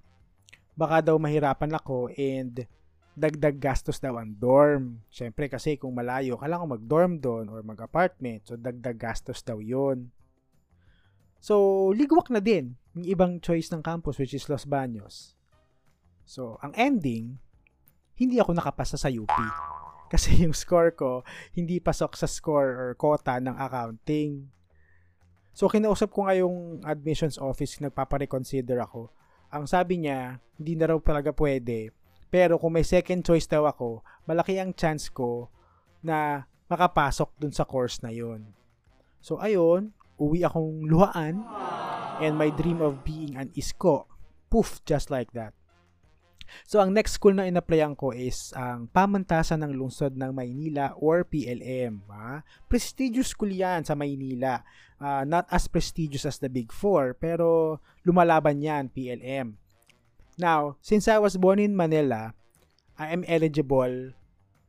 Baka 0.80 1.04
daw 1.04 1.20
mahirapan 1.20 1.76
ako 1.76 2.08
and 2.16 2.64
dagdag 3.12 3.60
gastos 3.60 4.00
daw 4.00 4.16
ang 4.16 4.32
dorm. 4.40 5.04
Siyempre 5.12 5.52
kasi 5.52 5.76
kung 5.76 5.92
malayo, 5.92 6.40
kailangan 6.40 6.80
mag-dorm 6.80 7.20
doon 7.20 7.52
or 7.52 7.60
mag-apartment. 7.60 8.48
So, 8.48 8.56
dagdag 8.56 8.96
gastos 8.96 9.44
daw 9.44 9.60
yon 9.60 10.08
So, 11.44 11.90
ligwak 11.92 12.32
na 12.32 12.40
din 12.40 12.80
yung 12.96 13.04
ibang 13.04 13.34
choice 13.44 13.68
ng 13.74 13.84
campus 13.84 14.16
which 14.16 14.32
is 14.32 14.48
Los 14.48 14.64
Baños. 14.64 15.36
So, 16.24 16.56
ang 16.64 16.72
ending, 16.80 17.42
hindi 18.18 18.40
ako 18.40 18.58
nakapasa 18.58 18.96
sa 19.00 19.12
UP. 19.12 19.32
Kasi 20.12 20.36
yung 20.44 20.52
score 20.52 20.92
ko, 20.92 21.24
hindi 21.56 21.80
pasok 21.80 22.20
sa 22.20 22.28
score 22.28 22.72
or 22.76 22.90
quota 23.00 23.40
ng 23.40 23.56
accounting. 23.56 24.52
So, 25.52 25.68
kinausap 25.68 26.12
ko 26.12 26.28
nga 26.28 26.36
yung 26.36 26.84
admissions 26.84 27.36
office, 27.40 27.80
nagpapareconsider 27.80 28.80
ako. 28.84 29.12
Ang 29.52 29.68
sabi 29.68 30.04
niya, 30.04 30.40
hindi 30.56 30.80
na 30.80 30.96
raw 30.96 31.00
talaga 31.00 31.36
pwede. 31.36 31.92
Pero 32.32 32.56
kung 32.56 32.80
may 32.80 32.88
second 32.88 33.24
choice 33.28 33.48
daw 33.48 33.68
ako, 33.68 34.00
malaki 34.24 34.56
ang 34.56 34.72
chance 34.72 35.12
ko 35.12 35.52
na 36.00 36.48
makapasok 36.72 37.36
dun 37.36 37.52
sa 37.52 37.68
course 37.68 38.00
na 38.00 38.16
yun. 38.16 38.56
So, 39.20 39.44
ayun, 39.44 39.92
uwi 40.16 40.48
akong 40.48 40.88
luhaan 40.88 41.44
and 42.24 42.40
my 42.40 42.48
dream 42.56 42.80
of 42.80 43.04
being 43.04 43.36
an 43.36 43.52
isko. 43.60 44.08
Poof, 44.48 44.80
just 44.88 45.12
like 45.12 45.36
that. 45.36 45.52
So, 46.68 46.80
ang 46.80 46.96
next 46.96 47.18
school 47.18 47.36
na 47.36 47.48
in-applyan 47.48 47.96
ko 47.96 48.12
is 48.16 48.52
ang 48.56 48.88
Pamantasan 48.92 49.64
ng 49.64 49.74
Lungsod 49.76 50.16
ng 50.16 50.32
Maynila 50.32 50.96
or 51.00 51.24
PLM. 51.24 52.04
Ha? 52.12 52.44
Prestigious 52.68 53.32
school 53.34 53.52
yan 53.52 53.84
sa 53.84 53.98
Maynila. 53.98 54.64
Uh, 55.02 55.26
not 55.26 55.50
as 55.50 55.66
prestigious 55.66 56.30
as 56.30 56.38
the 56.38 56.52
Big 56.52 56.70
Four, 56.70 57.18
pero 57.18 57.80
lumalaban 58.06 58.62
yan, 58.62 58.94
PLM. 58.94 59.58
Now, 60.38 60.78
since 60.80 61.10
I 61.10 61.18
was 61.18 61.38
born 61.38 61.60
in 61.60 61.76
Manila, 61.76 62.34
I 62.96 63.12
am 63.12 63.26
eligible 63.26 64.14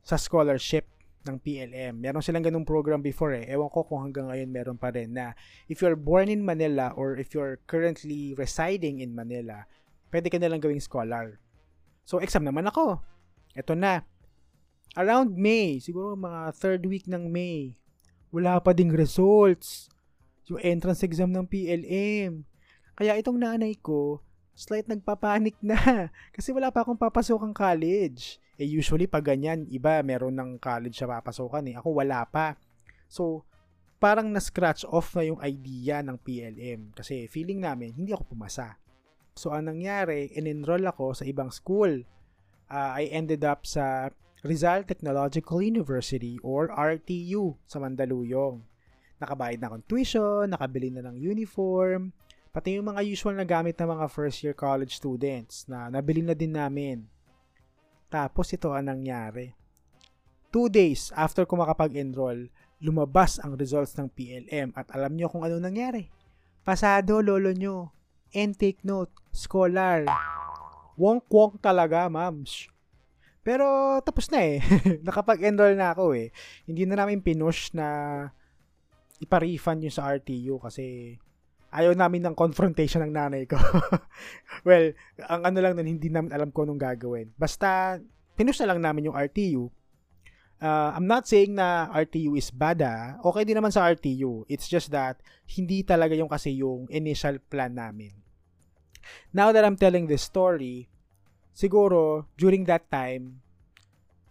sa 0.03 0.19
scholarship 0.19 0.89
ng 1.23 1.39
PLM. 1.39 1.95
Meron 1.95 2.23
silang 2.23 2.43
ganung 2.43 2.67
program 2.67 2.99
before 2.99 3.31
eh. 3.35 3.47
Ewan 3.47 3.71
ko 3.71 3.87
kung 3.87 4.03
hanggang 4.03 4.27
ngayon 4.27 4.49
meron 4.51 4.77
pa 4.79 4.91
rin 4.91 5.15
na 5.15 5.31
if 5.71 5.79
you're 5.79 5.97
born 5.97 6.27
in 6.27 6.43
Manila 6.43 6.91
or 6.93 7.15
if 7.15 7.31
you're 7.31 7.63
currently 7.63 8.35
residing 8.35 8.99
in 8.99 9.15
Manila, 9.15 9.63
pwede 10.11 10.27
ka 10.27 10.37
nalang 10.37 10.59
gawing 10.59 10.83
scholar. 10.83 11.39
So, 12.03 12.19
exam 12.19 12.43
naman 12.43 12.67
ako. 12.67 12.99
Ito 13.55 13.73
na. 13.73 14.03
Around 14.93 15.33
May, 15.39 15.81
siguro 15.81 16.13
mga 16.13 16.53
third 16.53 16.85
week 16.85 17.09
ng 17.09 17.31
May, 17.31 17.79
wala 18.29 18.61
pa 18.61 18.75
ding 18.75 18.93
results. 18.93 19.89
Yung 20.51 20.59
entrance 20.59 21.01
exam 21.01 21.31
ng 21.31 21.47
PLM. 21.47 22.43
Kaya 22.93 23.17
itong 23.17 23.39
nanay 23.39 23.79
ko, 23.79 24.21
slight 24.53 24.85
nagpapanik 24.85 25.57
na. 25.63 25.79
Kasi 26.35 26.53
wala 26.53 26.69
pa 26.69 26.85
akong 26.85 26.99
papasokang 26.99 27.55
college. 27.55 28.37
Eh 28.61 28.69
usually 28.69 29.09
pag 29.09 29.25
ganyan, 29.25 29.65
iba 29.71 29.97
meron 30.05 30.37
ng 30.37 30.61
college 30.61 30.99
sa 30.99 31.09
papasokan 31.09 31.65
eh. 31.73 31.75
Ako 31.79 32.03
wala 32.03 32.21
pa. 32.29 32.59
So, 33.09 33.47
parang 33.97 34.29
na-scratch 34.29 34.85
off 34.91 35.15
na 35.17 35.25
yung 35.25 35.41
idea 35.41 36.03
ng 36.03 36.19
PLM. 36.21 36.93
Kasi 36.93 37.25
feeling 37.31 37.63
namin, 37.63 37.95
hindi 37.95 38.11
ako 38.11 38.35
pumasa. 38.35 38.77
So, 39.33 39.49
ang 39.49 39.65
nangyari, 39.65 40.29
in-enroll 40.33 40.85
ako 40.85 41.17
sa 41.17 41.25
ibang 41.25 41.49
school. 41.49 42.05
Uh, 42.69 42.91
I 43.01 43.09
ended 43.09 43.41
up 43.41 43.65
sa 43.65 44.13
Rizal 44.43 44.83
Technological 44.83 45.63
University 45.63 46.35
or 46.43 46.67
RTU 46.69 47.55
sa 47.63 47.79
Mandaluyong. 47.79 48.61
Nakabayad 49.23 49.63
na 49.63 49.71
akong 49.71 49.85
tuition, 49.87 50.51
nakabili 50.51 50.91
na 50.91 51.07
ng 51.07 51.15
uniform, 51.15 52.11
pati 52.51 52.75
yung 52.75 52.91
mga 52.91 53.01
usual 53.07 53.39
na 53.39 53.47
gamit 53.47 53.79
ng 53.79 53.87
mga 53.87 54.05
first 54.11 54.43
year 54.43 54.51
college 54.51 54.99
students 54.99 55.63
na 55.65 55.87
nabili 55.87 56.19
na 56.19 56.35
din 56.35 56.53
namin. 56.53 57.07
Tapos 58.11 58.51
ito 58.51 58.69
ang 58.75 58.91
nangyari. 58.91 59.55
Two 60.53 60.69
days 60.69 61.09
after 61.15 61.47
ko 61.49 61.57
makapag-enroll, 61.57 62.51
lumabas 62.83 63.39
ang 63.39 63.55
results 63.55 63.95
ng 63.95 64.11
PLM 64.11 64.75
at 64.75 64.91
alam 64.91 65.15
nyo 65.15 65.31
kung 65.31 65.41
ano 65.41 65.57
nangyari. 65.57 66.11
Pasado, 66.61 67.23
lolo 67.23 67.55
nyo. 67.55 67.95
And 68.35 68.53
take 68.59 68.83
note, 68.83 69.22
scholar. 69.33 70.05
Wonk-wonk 70.95 71.57
talaga, 71.59 72.05
mams. 72.07 72.69
Pero 73.43 73.99
tapos 74.05 74.31
na 74.31 74.39
eh. 74.39 74.63
Nakapag-enroll 75.07 75.75
na 75.75 75.91
ako 75.91 76.15
eh. 76.15 76.31
Hindi 76.63 76.87
na 76.87 77.03
namin 77.03 77.19
pinush 77.19 77.75
na 77.75 77.87
ipa-refund 79.19 79.83
yung 79.83 79.95
sa 79.95 80.07
RTU 80.13 80.61
kasi 80.61 81.17
ayaw 81.73 81.97
namin 81.97 82.23
ng 82.23 82.37
confrontation 82.37 83.03
ng 83.03 83.11
nanay 83.11 83.43
ko. 83.49 83.57
well, 84.67 84.93
ang 85.27 85.41
ano 85.43 85.57
lang 85.59 85.73
nun, 85.75 85.89
hindi 85.89 86.07
namin 86.07 86.31
alam 86.31 86.53
ko 86.53 86.63
anong 86.63 86.79
gagawin. 86.79 87.33
Basta, 87.35 87.99
pinush 88.37 88.61
na 88.63 88.71
lang 88.71 88.79
namin 88.79 89.11
yung 89.11 89.17
RTU 89.17 89.73
Uh, 90.63 90.95
I'm 90.95 91.11
not 91.11 91.27
saying 91.27 91.59
na 91.59 91.91
RTU 91.91 92.39
is 92.39 92.47
bad 92.47 92.79
ah. 92.87 93.19
Okay 93.19 93.43
din 93.43 93.59
naman 93.59 93.75
sa 93.75 93.83
RTU. 93.83 94.47
It's 94.47 94.71
just 94.71 94.95
that 94.95 95.19
hindi 95.59 95.83
talaga 95.83 96.15
yung 96.15 96.31
kasi 96.31 96.55
yung 96.55 96.87
initial 96.87 97.43
plan 97.51 97.75
namin. 97.75 98.15
Now 99.31 99.51
that 99.51 99.65
I'm 99.65 99.77
telling 99.77 100.07
this 100.07 100.25
story, 100.25 100.89
siguro 101.53 102.25
during 102.37 102.65
that 102.65 102.89
time, 102.89 103.43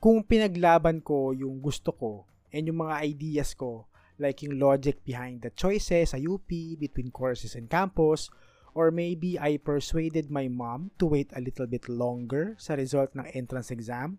kung 0.03 0.27
pinaglaban 0.27 1.01
ko 1.07 1.31
yung 1.31 1.63
gusto 1.63 1.95
ko 1.95 2.27
and 2.51 2.67
yung 2.67 2.83
mga 2.83 3.07
ideas 3.07 3.55
ko, 3.55 3.87
like 4.19 4.43
yung 4.43 4.59
logic 4.59 5.01
behind 5.07 5.43
the 5.43 5.51
choices 5.55 6.11
sa 6.11 6.19
UP 6.19 6.51
between 6.79 7.15
courses 7.15 7.55
and 7.55 7.71
campus, 7.71 8.29
or 8.75 8.91
maybe 8.91 9.39
I 9.39 9.61
persuaded 9.61 10.33
my 10.33 10.49
mom 10.49 10.91
to 10.99 11.07
wait 11.07 11.31
a 11.37 11.41
little 11.45 11.69
bit 11.69 11.89
longer 11.89 12.57
sa 12.59 12.75
result 12.75 13.13
ng 13.15 13.29
entrance 13.37 13.71
exam, 13.71 14.19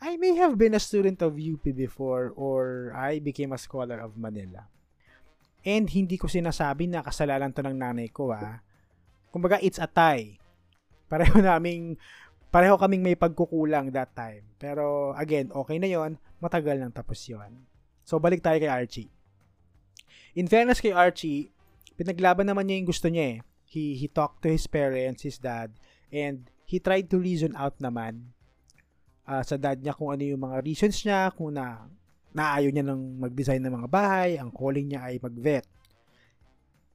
I 0.00 0.16
may 0.16 0.34
have 0.36 0.58
been 0.58 0.74
a 0.74 0.82
student 0.82 1.22
of 1.22 1.38
UP 1.38 1.64
before 1.72 2.32
or 2.34 2.92
I 2.96 3.20
became 3.20 3.52
a 3.52 3.60
scholar 3.60 4.00
of 4.00 4.18
Manila. 4.18 4.66
And 5.64 5.88
hindi 5.88 6.20
ko 6.20 6.28
sinasabi 6.28 6.90
na 6.90 7.00
kasalanan 7.00 7.54
to 7.56 7.64
ng 7.64 7.78
nanay 7.78 8.12
ko 8.12 8.34
ha. 8.34 8.60
Kumbaga 9.34 9.58
it's 9.58 9.82
a 9.82 9.90
tie. 9.90 10.38
Pareho 11.10 11.42
naming 11.42 11.98
pareho 12.54 12.78
kaming 12.78 13.02
may 13.02 13.18
pagkukulang 13.18 13.90
that 13.90 14.14
time. 14.14 14.46
Pero 14.62 15.10
again, 15.18 15.50
okay 15.50 15.82
na 15.82 15.90
'yon, 15.90 16.22
matagal 16.38 16.78
nang 16.78 16.94
tapos 16.94 17.18
'yon. 17.26 17.66
So 18.06 18.22
balik 18.22 18.46
tayo 18.46 18.62
kay 18.62 18.70
Archie. 18.70 19.10
In 20.38 20.46
fairness 20.46 20.78
kay 20.78 20.94
Archie, 20.94 21.50
pinaglaban 21.98 22.46
naman 22.46 22.70
niya 22.70 22.78
yung 22.78 22.90
gusto 22.94 23.10
niya 23.10 23.26
eh. 23.26 23.38
He, 23.66 23.98
he 23.98 24.06
talked 24.06 24.46
to 24.46 24.50
his 24.54 24.70
parents, 24.70 25.26
his 25.26 25.42
dad, 25.42 25.74
and 26.14 26.46
he 26.62 26.78
tried 26.78 27.10
to 27.10 27.18
reason 27.18 27.58
out 27.58 27.74
naman 27.82 28.34
uh, 29.26 29.42
sa 29.42 29.58
dad 29.58 29.80
niya 29.80 29.96
kung 29.96 30.14
ano 30.14 30.22
yung 30.22 30.42
mga 30.42 30.62
reasons 30.62 31.02
niya, 31.02 31.32
kung 31.34 31.52
na 31.52 31.90
naayaw 32.34 32.70
niya 32.70 32.86
ng 32.86 33.02
mag-design 33.22 33.62
ng 33.62 33.74
mga 33.82 33.88
bahay, 33.90 34.30
ang 34.38 34.50
calling 34.50 34.90
niya 34.90 35.06
ay 35.06 35.22
mag-vet. 35.22 35.66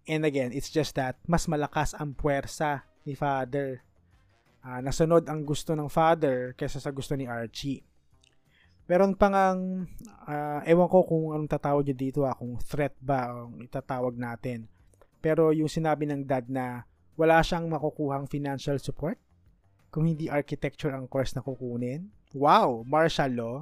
And 0.09 0.25
again, 0.25 0.49
it's 0.49 0.73
just 0.73 0.97
that 0.97 1.21
mas 1.29 1.45
malakas 1.45 1.93
ang 1.93 2.17
puwersa 2.17 2.81
ni 3.05 3.13
father. 3.13 3.85
Uh, 4.65 4.81
nasunod 4.81 5.29
ang 5.29 5.45
gusto 5.45 5.77
ng 5.77 5.85
father 5.85 6.57
kaysa 6.57 6.81
sa 6.81 6.89
gusto 6.89 7.13
ni 7.13 7.29
Archie. 7.29 7.85
Meron 8.89 9.13
pang 9.13 9.37
ang, 9.37 9.85
uh, 10.25 10.65
ewan 10.65 10.89
ko 10.89 11.05
kung 11.05 11.37
anong 11.37 11.53
tatawag 11.53 11.85
niya 11.85 11.97
dito, 12.09 12.25
ah, 12.25 12.33
kung 12.33 12.57
threat 12.57 12.97
ba 12.97 13.29
ang 13.29 13.61
itatawag 13.61 14.17
natin. 14.17 14.65
Pero 15.21 15.53
yung 15.53 15.69
sinabi 15.69 16.09
ng 16.09 16.25
dad 16.25 16.49
na 16.49 16.89
wala 17.13 17.45
siyang 17.45 17.69
makukuhang 17.69 18.25
financial 18.25 18.81
support 18.81 19.21
kung 19.93 20.09
hindi 20.09 20.25
architecture 20.25 20.89
ang 20.89 21.05
course 21.05 21.37
na 21.37 21.45
kukunin 21.45 22.09
Wow, 22.29 22.85
martial 22.85 23.33
law. 23.33 23.57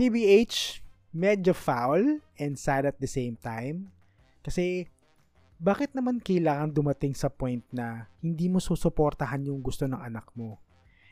TBH, 0.00 0.80
medyo 1.12 1.52
foul 1.52 2.24
and 2.40 2.56
sad 2.56 2.88
at 2.88 2.96
the 2.96 3.10
same 3.10 3.36
time. 3.36 3.92
Kasi, 4.40 4.88
bakit 5.58 5.90
naman 5.90 6.22
kailangan 6.22 6.70
dumating 6.70 7.12
sa 7.18 7.26
point 7.26 7.66
na 7.74 8.06
hindi 8.22 8.46
mo 8.46 8.62
susuportahan 8.62 9.50
yung 9.50 9.58
gusto 9.58 9.90
ng 9.90 9.98
anak 9.98 10.30
mo? 10.38 10.62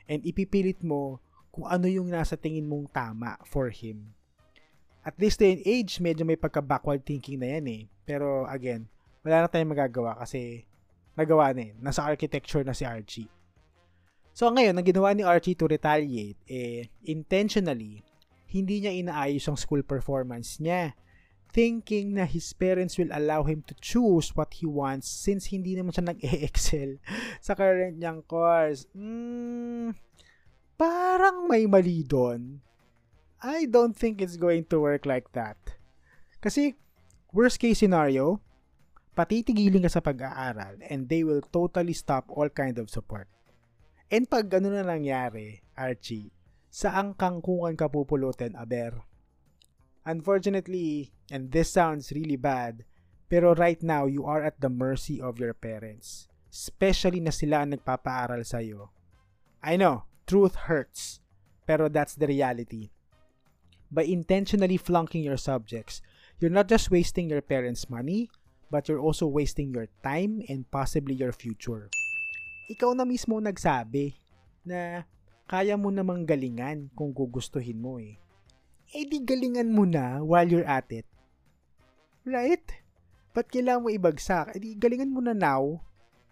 And 0.06 0.22
ipipilit 0.22 0.86
mo 0.86 1.18
kung 1.50 1.66
ano 1.66 1.90
yung 1.90 2.06
nasa 2.14 2.38
tingin 2.38 2.70
mong 2.70 2.94
tama 2.94 3.34
for 3.42 3.74
him. 3.74 4.14
At 5.02 5.18
this 5.18 5.38
day 5.38 5.58
and 5.58 5.62
age, 5.66 5.98
medyo 6.02 6.22
may 6.22 6.38
pagka-backward 6.38 7.02
thinking 7.02 7.42
na 7.42 7.58
yan 7.58 7.66
eh. 7.66 7.82
Pero 8.06 8.46
again, 8.46 8.86
wala 9.26 9.46
na 9.46 9.50
tayong 9.50 9.74
magagawa 9.74 10.18
kasi 10.18 10.66
nagawa 11.18 11.50
na 11.50 11.70
eh. 11.70 11.72
Nasa 11.82 12.06
architecture 12.06 12.62
na 12.62 12.74
si 12.74 12.86
Archie. 12.86 13.30
So 14.36 14.52
ngayon, 14.52 14.76
ang 14.76 14.86
ginawa 14.86 15.10
ni 15.16 15.24
Archie 15.24 15.56
to 15.56 15.64
retaliate, 15.64 16.36
eh, 16.44 16.92
intentionally, 17.08 18.04
hindi 18.52 18.84
niya 18.84 18.92
inaayos 18.92 19.48
ang 19.48 19.58
school 19.58 19.80
performance 19.80 20.60
niya. 20.60 20.92
Thinking 21.50 22.16
na 22.16 22.28
his 22.28 22.52
parents 22.52 23.00
will 23.00 23.08
allow 23.10 23.44
him 23.44 23.64
to 23.64 23.74
choose 23.80 24.36
what 24.36 24.52
he 24.60 24.68
wants 24.68 25.08
since 25.08 25.48
hindi 25.48 25.72
naman 25.72 25.94
siya 25.94 26.12
nag-excel 26.12 27.00
sa 27.46 27.56
current 27.56 27.96
niyang 27.96 28.20
course. 28.28 28.84
Hmm, 28.92 29.96
parang 30.76 31.48
may 31.48 31.64
mali 31.64 32.04
doon. 32.04 32.60
I 33.40 33.68
don't 33.68 33.96
think 33.96 34.20
it's 34.20 34.36
going 34.36 34.68
to 34.72 34.80
work 34.80 35.04
like 35.08 35.32
that. 35.32 35.56
Kasi, 36.40 36.76
worst 37.32 37.60
case 37.60 37.80
scenario, 37.80 38.40
patitigilin 39.16 39.88
ka 39.88 39.90
sa 39.92 40.04
pag-aaral 40.04 40.76
and 40.92 41.08
they 41.08 41.24
will 41.24 41.40
totally 41.40 41.96
stop 41.96 42.28
all 42.28 42.52
kind 42.52 42.76
of 42.76 42.92
support. 42.92 43.28
And 44.12 44.28
pag 44.28 44.52
gano'n 44.52 44.76
na 44.76 44.84
nangyari, 44.86 45.64
Archie, 45.74 46.30
saan 46.70 47.16
kang 47.16 47.40
kungan 47.42 47.74
ka 47.74 47.88
pupulutin, 47.90 48.54
aber? 48.54 49.02
Unfortunately, 50.06 51.10
and 51.28 51.50
this 51.50 51.74
sounds 51.74 52.14
really 52.14 52.38
bad, 52.38 52.86
pero 53.26 53.58
right 53.58 53.82
now, 53.82 54.06
you 54.06 54.22
are 54.22 54.40
at 54.46 54.62
the 54.62 54.70
mercy 54.70 55.18
of 55.18 55.42
your 55.42 55.52
parents. 55.52 56.30
Especially 56.46 57.18
na 57.18 57.34
sila 57.34 57.66
ang 57.66 57.74
nagpapaaral 57.74 58.46
sa'yo. 58.46 58.94
I 59.66 59.74
know, 59.74 60.06
truth 60.30 60.70
hurts, 60.70 61.18
pero 61.66 61.90
that's 61.90 62.14
the 62.14 62.30
reality. 62.30 62.94
By 63.90 64.06
intentionally 64.06 64.78
flunking 64.78 65.26
your 65.26 65.36
subjects, 65.36 65.98
you're 66.38 66.54
not 66.54 66.70
just 66.70 66.94
wasting 66.94 67.26
your 67.26 67.42
parents' 67.42 67.90
money, 67.90 68.30
but 68.70 68.86
you're 68.86 69.02
also 69.02 69.26
wasting 69.26 69.74
your 69.74 69.90
time 70.06 70.46
and 70.46 70.70
possibly 70.70 71.18
your 71.18 71.34
future 71.34 71.90
ikaw 72.66 72.90
na 72.98 73.06
mismo 73.06 73.38
nagsabi 73.38 74.18
na 74.66 75.06
kaya 75.46 75.78
mo 75.78 75.94
namang 75.94 76.26
galingan 76.26 76.90
kung 76.98 77.14
gugustuhin 77.14 77.78
mo 77.78 78.02
eh. 78.02 78.18
Eh 78.96 79.04
di 79.04 79.20
galingan 79.20 79.76
mo 79.76 79.84
na 79.84 80.24
while 80.24 80.48
you're 80.48 80.64
at 80.64 80.88
it. 80.88 81.04
Right? 82.24 82.64
Ba't 83.36 83.52
kailangan 83.52 83.84
mo 83.84 83.92
ibagsak? 83.92 84.56
Eh 84.56 84.60
di 84.64 84.72
galingan 84.72 85.12
mo 85.12 85.20
na 85.20 85.36
now. 85.36 85.84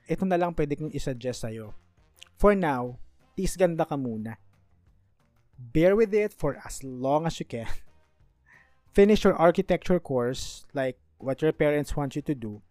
Ito 0.09 0.24
na 0.24 0.40
lang 0.40 0.57
pwede 0.57 0.72
kong 0.81 0.96
isuggest 0.96 1.44
sa'yo. 1.44 1.77
For 2.40 2.57
now, 2.57 2.96
tis 3.37 3.61
ganda 3.61 3.85
ka 3.85 4.00
muna. 4.00 4.40
Bear 5.61 5.92
with 5.92 6.16
it 6.16 6.33
for 6.33 6.57
as 6.64 6.81
long 6.81 7.29
as 7.29 7.37
you 7.37 7.44
can. 7.44 7.68
Finish 8.96 9.29
your 9.29 9.37
architecture 9.37 10.00
course 10.00 10.64
like 10.72 10.96
what 11.20 11.44
your 11.44 11.53
parents 11.53 11.92
want 11.92 12.16
you 12.16 12.24
to 12.24 12.33
do. 12.33 12.64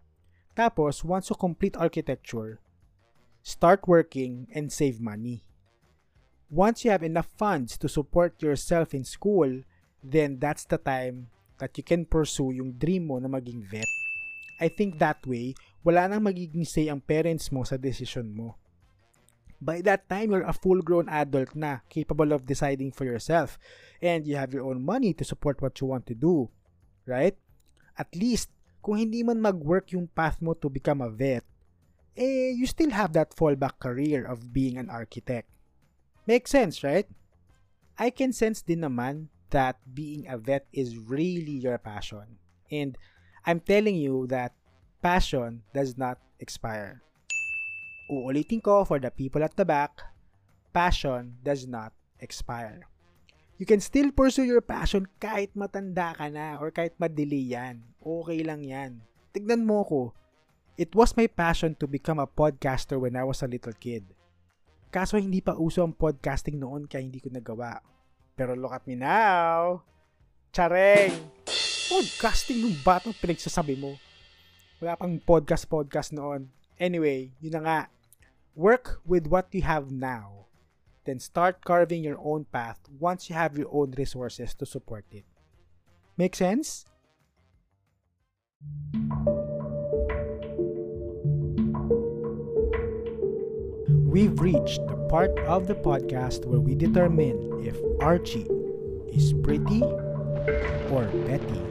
Tapos, 0.58 1.06
once 1.06 1.30
you 1.30 1.38
complete 1.38 1.78
architecture, 1.78 2.58
start 3.46 3.86
working, 3.86 4.50
and 4.54 4.74
save 4.74 4.98
money. 5.02 5.46
Once 6.50 6.86
you 6.86 6.90
have 6.90 7.02
enough 7.02 7.30
funds 7.38 7.78
to 7.78 7.90
support 7.90 8.42
yourself 8.42 8.94
in 8.94 9.04
school, 9.04 9.62
then 10.04 10.38
that's 10.38 10.68
the 10.68 10.78
time 10.78 11.32
that 11.58 11.72
you 11.80 11.84
can 11.84 12.04
pursue 12.04 12.52
yung 12.52 12.76
dream 12.76 13.08
mo 13.08 13.18
na 13.18 13.32
maging 13.32 13.64
vet. 13.64 13.88
I 14.60 14.68
think 14.68 15.00
that 15.00 15.24
way, 15.26 15.56
wala 15.82 16.12
nang 16.12 16.28
magiging 16.28 16.68
say 16.68 16.92
ang 16.92 17.00
parents 17.00 17.50
mo 17.50 17.64
sa 17.64 17.80
decision 17.80 18.36
mo. 18.36 18.60
By 19.64 19.80
that 19.88 20.12
time, 20.12 20.36
you're 20.36 20.44
a 20.44 20.52
full-grown 20.52 21.08
adult 21.08 21.56
na, 21.56 21.80
capable 21.88 22.36
of 22.36 22.44
deciding 22.44 22.92
for 22.92 23.08
yourself, 23.08 23.56
and 24.04 24.28
you 24.28 24.36
have 24.36 24.52
your 24.52 24.68
own 24.68 24.84
money 24.84 25.16
to 25.16 25.24
support 25.24 25.64
what 25.64 25.80
you 25.80 25.88
want 25.88 26.04
to 26.12 26.16
do. 26.16 26.52
Right? 27.08 27.40
At 27.96 28.12
least, 28.12 28.52
kung 28.84 29.00
hindi 29.00 29.24
man 29.24 29.40
mag-work 29.40 29.96
yung 29.96 30.12
path 30.12 30.44
mo 30.44 30.52
to 30.60 30.68
become 30.68 31.00
a 31.00 31.08
vet, 31.08 31.48
eh, 32.16 32.52
you 32.52 32.68
still 32.68 32.92
have 32.92 33.16
that 33.16 33.32
fallback 33.32 33.80
career 33.80 34.28
of 34.28 34.52
being 34.52 34.76
an 34.76 34.92
architect. 34.92 35.48
Makes 36.28 36.52
sense, 36.52 36.84
right? 36.84 37.08
I 37.96 38.12
can 38.12 38.32
sense 38.36 38.62
din 38.62 38.84
naman 38.84 39.33
that 39.54 39.78
being 39.94 40.26
a 40.26 40.38
vet 40.38 40.66
is 40.74 40.98
really 40.98 41.62
your 41.62 41.78
passion. 41.78 42.42
And 42.74 42.98
I'm 43.46 43.62
telling 43.62 43.96
you 43.96 44.26
that 44.34 44.58
passion 45.06 45.64
does 45.72 45.96
not 45.96 46.18
expire. 46.42 47.06
Uulitin 48.10 48.66
ko 48.66 48.84
for 48.84 49.00
the 49.00 49.14
people 49.14 49.46
at 49.46 49.56
the 49.56 49.66
back, 49.66 50.02
passion 50.74 51.38
does 51.46 51.70
not 51.70 51.94
expire. 52.20 52.90
You 53.62 53.70
can 53.70 53.80
still 53.80 54.12
pursue 54.12 54.50
your 54.50 54.66
passion 54.66 55.08
kahit 55.22 55.54
matanda 55.54 56.18
ka 56.18 56.28
na 56.28 56.58
or 56.58 56.74
kahit 56.74 56.98
madili 56.98 57.54
yan. 57.54 57.86
Okay 58.02 58.42
lang 58.42 58.66
yan. 58.66 59.06
Tignan 59.32 59.64
mo 59.64 59.86
ko, 59.86 60.02
It 60.74 60.90
was 60.98 61.14
my 61.14 61.30
passion 61.30 61.78
to 61.78 61.86
become 61.86 62.18
a 62.18 62.26
podcaster 62.26 62.98
when 62.98 63.14
I 63.14 63.22
was 63.22 63.46
a 63.46 63.48
little 63.48 63.78
kid. 63.78 64.10
Kaso 64.90 65.22
hindi 65.22 65.38
pa 65.38 65.54
uso 65.54 65.86
ang 65.86 65.94
podcasting 65.94 66.58
noon 66.58 66.90
kaya 66.90 67.06
hindi 67.06 67.22
ko 67.22 67.30
nagawa. 67.30 67.78
Pero 68.34 68.58
look 68.58 68.74
at 68.74 68.86
me 68.90 68.98
now! 68.98 69.86
Chareng! 70.54 71.14
podcasting 71.94 72.66
nung 72.66 72.74
batang 72.82 73.14
pinagsasabi 73.14 73.78
mo? 73.78 74.02
Wala 74.82 74.98
pang 74.98 75.22
podcast-podcast 75.22 76.10
noon. 76.18 76.50
Anyway, 76.82 77.30
yun 77.38 77.54
na 77.54 77.62
nga. 77.62 77.80
Work 78.58 78.98
with 79.06 79.30
what 79.30 79.54
you 79.54 79.62
have 79.62 79.94
now. 79.94 80.50
Then 81.06 81.22
start 81.22 81.62
carving 81.62 82.02
your 82.02 82.18
own 82.18 82.50
path 82.50 82.82
once 82.98 83.30
you 83.30 83.38
have 83.38 83.60
your 83.60 83.70
own 83.70 83.94
resources 83.94 84.58
to 84.58 84.66
support 84.66 85.06
it. 85.14 85.28
Make 86.18 86.34
sense? 86.34 86.90
We've 94.14 94.40
reached 94.40 94.86
the 94.86 94.94
part 95.10 95.34
of 95.50 95.66
the 95.66 95.74
podcast 95.74 96.46
where 96.46 96.60
we 96.60 96.76
determine 96.78 97.66
if 97.66 97.74
Archie 97.98 98.46
is 99.10 99.34
pretty 99.42 99.82
or 100.94 101.10
petty. 101.26 101.62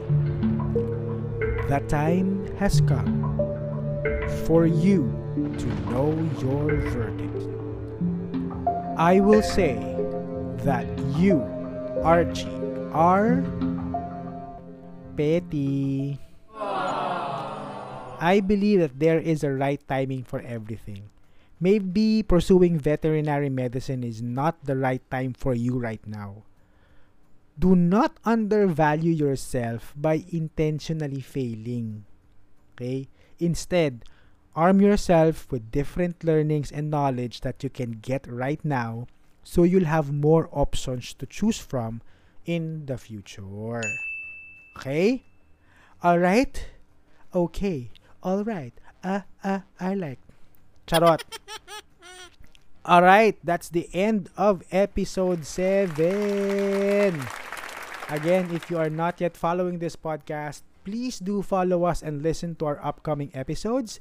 The 1.71 1.79
time 1.87 2.43
has 2.59 2.83
come 2.83 3.23
for 4.43 4.67
you 4.67 5.07
to 5.55 5.67
know 5.87 6.11
your 6.43 6.75
verdict. 6.91 7.47
I 8.99 9.21
will 9.23 9.39
say 9.41 9.79
that 10.67 10.83
you, 11.15 11.39
Archie, 12.03 12.59
are 12.91 13.39
petty. 15.15 16.19
I 18.19 18.43
believe 18.45 18.81
that 18.83 18.99
there 18.99 19.19
is 19.23 19.45
a 19.45 19.51
right 19.55 19.79
timing 19.87 20.27
for 20.27 20.41
everything. 20.41 21.12
Maybe 21.59 22.23
pursuing 22.23 22.77
veterinary 22.77 23.49
medicine 23.49 24.03
is 24.03 24.21
not 24.21 24.65
the 24.65 24.75
right 24.75 25.01
time 25.09 25.33
for 25.33 25.53
you 25.53 25.79
right 25.79 26.05
now. 26.05 26.43
Do 27.57 27.75
not 27.75 28.17
undervalue 28.25 29.11
yourself 29.11 29.93
by 29.95 30.25
intentionally 30.31 31.21
failing. 31.21 32.05
Okay? 32.73 33.07
Instead, 33.39 34.05
arm 34.55 34.81
yourself 34.81 35.51
with 35.51 35.71
different 35.71 36.23
learnings 36.23 36.71
and 36.71 36.89
knowledge 36.89 37.41
that 37.41 37.63
you 37.63 37.69
can 37.69 37.99
get 38.01 38.25
right 38.27 38.63
now 38.65 39.07
so 39.43 39.63
you'll 39.63 39.85
have 39.85 40.11
more 40.11 40.49
options 40.51 41.13
to 41.15 41.25
choose 41.25 41.59
from 41.59 42.01
in 42.45 42.85
the 42.85 42.97
future. 42.97 43.81
Okay? 44.77 45.23
All 46.01 46.17
right? 46.19 46.65
Okay. 47.35 47.91
All 48.23 48.43
right. 48.43 48.73
Uh, 49.03 49.21
uh, 49.43 49.59
I 49.79 49.93
like. 49.93 50.22
Charot. 50.87 51.21
All 52.85 53.01
right, 53.01 53.37
that's 53.43 53.69
the 53.69 53.87
end 53.93 54.29
of 54.35 54.63
episode 54.71 55.45
7. 55.45 55.95
Again, 58.09 58.51
if 58.51 58.69
you 58.69 58.77
are 58.77 58.89
not 58.89 59.21
yet 59.21 59.37
following 59.37 59.79
this 59.79 59.95
podcast, 59.95 60.61
please 60.83 61.19
do 61.19 61.41
follow 61.41 61.85
us 61.85 62.03
and 62.03 62.21
listen 62.21 62.55
to 62.55 62.65
our 62.65 62.79
upcoming 62.83 63.31
episodes. 63.33 63.99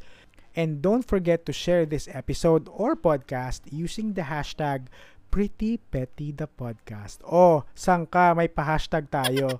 And 0.54 0.82
don't 0.82 1.06
forget 1.06 1.46
to 1.46 1.52
share 1.52 1.86
this 1.86 2.08
episode 2.10 2.68
or 2.68 2.96
podcast 2.96 3.62
using 3.70 4.14
the 4.14 4.22
hashtag 4.22 4.86
Pretty 5.32 5.80
Petty 5.80 6.28
the 6.28 6.44
Podcast. 6.44 7.24
Oh, 7.24 7.64
sangka 7.72 8.36
may 8.36 8.52
pa-hashtag 8.52 9.08
tayo. 9.08 9.56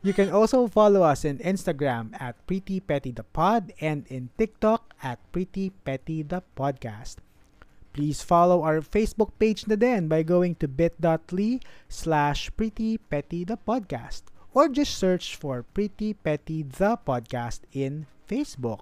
You 0.00 0.16
can 0.16 0.32
also 0.32 0.64
follow 0.64 1.04
us 1.04 1.28
in 1.28 1.44
Instagram 1.44 2.16
at 2.16 2.40
Pretty 2.48 2.80
Petty 2.80 3.12
the 3.12 3.28
Pod 3.28 3.76
and 3.84 4.08
in 4.08 4.32
TikTok 4.40 4.96
at 5.04 5.20
Pretty 5.28 5.76
Petty 5.84 6.24
the 6.24 6.40
Podcast. 6.56 7.20
Please 7.92 8.24
follow 8.24 8.64
our 8.64 8.80
Facebook 8.80 9.36
page 9.36 9.68
na 9.68 9.76
din 9.76 10.08
by 10.08 10.24
going 10.24 10.56
to 10.56 10.64
bit.ly 10.64 11.60
slash 11.92 12.48
Pretty 12.56 12.96
Petty 12.96 13.44
the 13.44 13.60
Podcast 13.60 14.32
or 14.56 14.72
just 14.72 14.96
search 14.96 15.36
for 15.36 15.68
Pretty 15.76 16.16
Petty 16.16 16.64
the 16.64 16.96
Podcast 16.96 17.68
in 17.76 18.08
Facebook. 18.24 18.80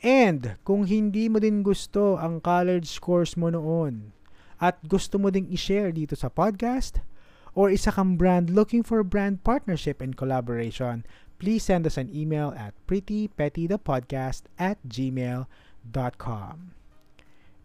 And 0.00 0.56
kung 0.64 0.88
hindi 0.88 1.28
mo 1.28 1.36
din 1.36 1.60
gusto 1.60 2.16
ang 2.16 2.40
college 2.40 2.96
course 2.96 3.36
mo 3.36 3.52
noon 3.52 4.16
at 4.58 4.82
gusto 4.86 5.18
mo 5.18 5.30
ding 5.30 5.46
i-share 5.50 5.94
dito 5.94 6.18
sa 6.18 6.28
podcast 6.30 7.02
or 7.58 7.70
isa 7.70 7.90
kang 7.90 8.14
brand 8.14 8.50
looking 8.50 8.86
for 8.86 9.02
brand 9.02 9.42
partnership 9.42 9.98
and 9.98 10.14
collaboration, 10.14 11.02
please 11.38 11.66
send 11.66 11.86
us 11.86 11.96
an 11.96 12.10
email 12.14 12.54
at 12.58 12.74
prettypettythepodcast 12.86 14.46
at 14.58 14.78
gmail.com. 14.86 16.56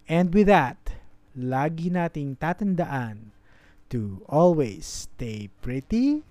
And 0.10 0.34
with 0.34 0.48
that, 0.48 0.98
lagi 1.34 1.90
nating 1.90 2.38
tatandaan 2.38 3.34
to 3.90 4.22
always 4.30 5.10
stay 5.10 5.50
pretty 5.62 6.26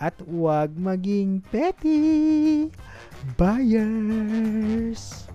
at 0.00 0.18
huwag 0.24 0.74
maging 0.80 1.44
petty. 1.52 2.72
Buyers! 3.36 5.28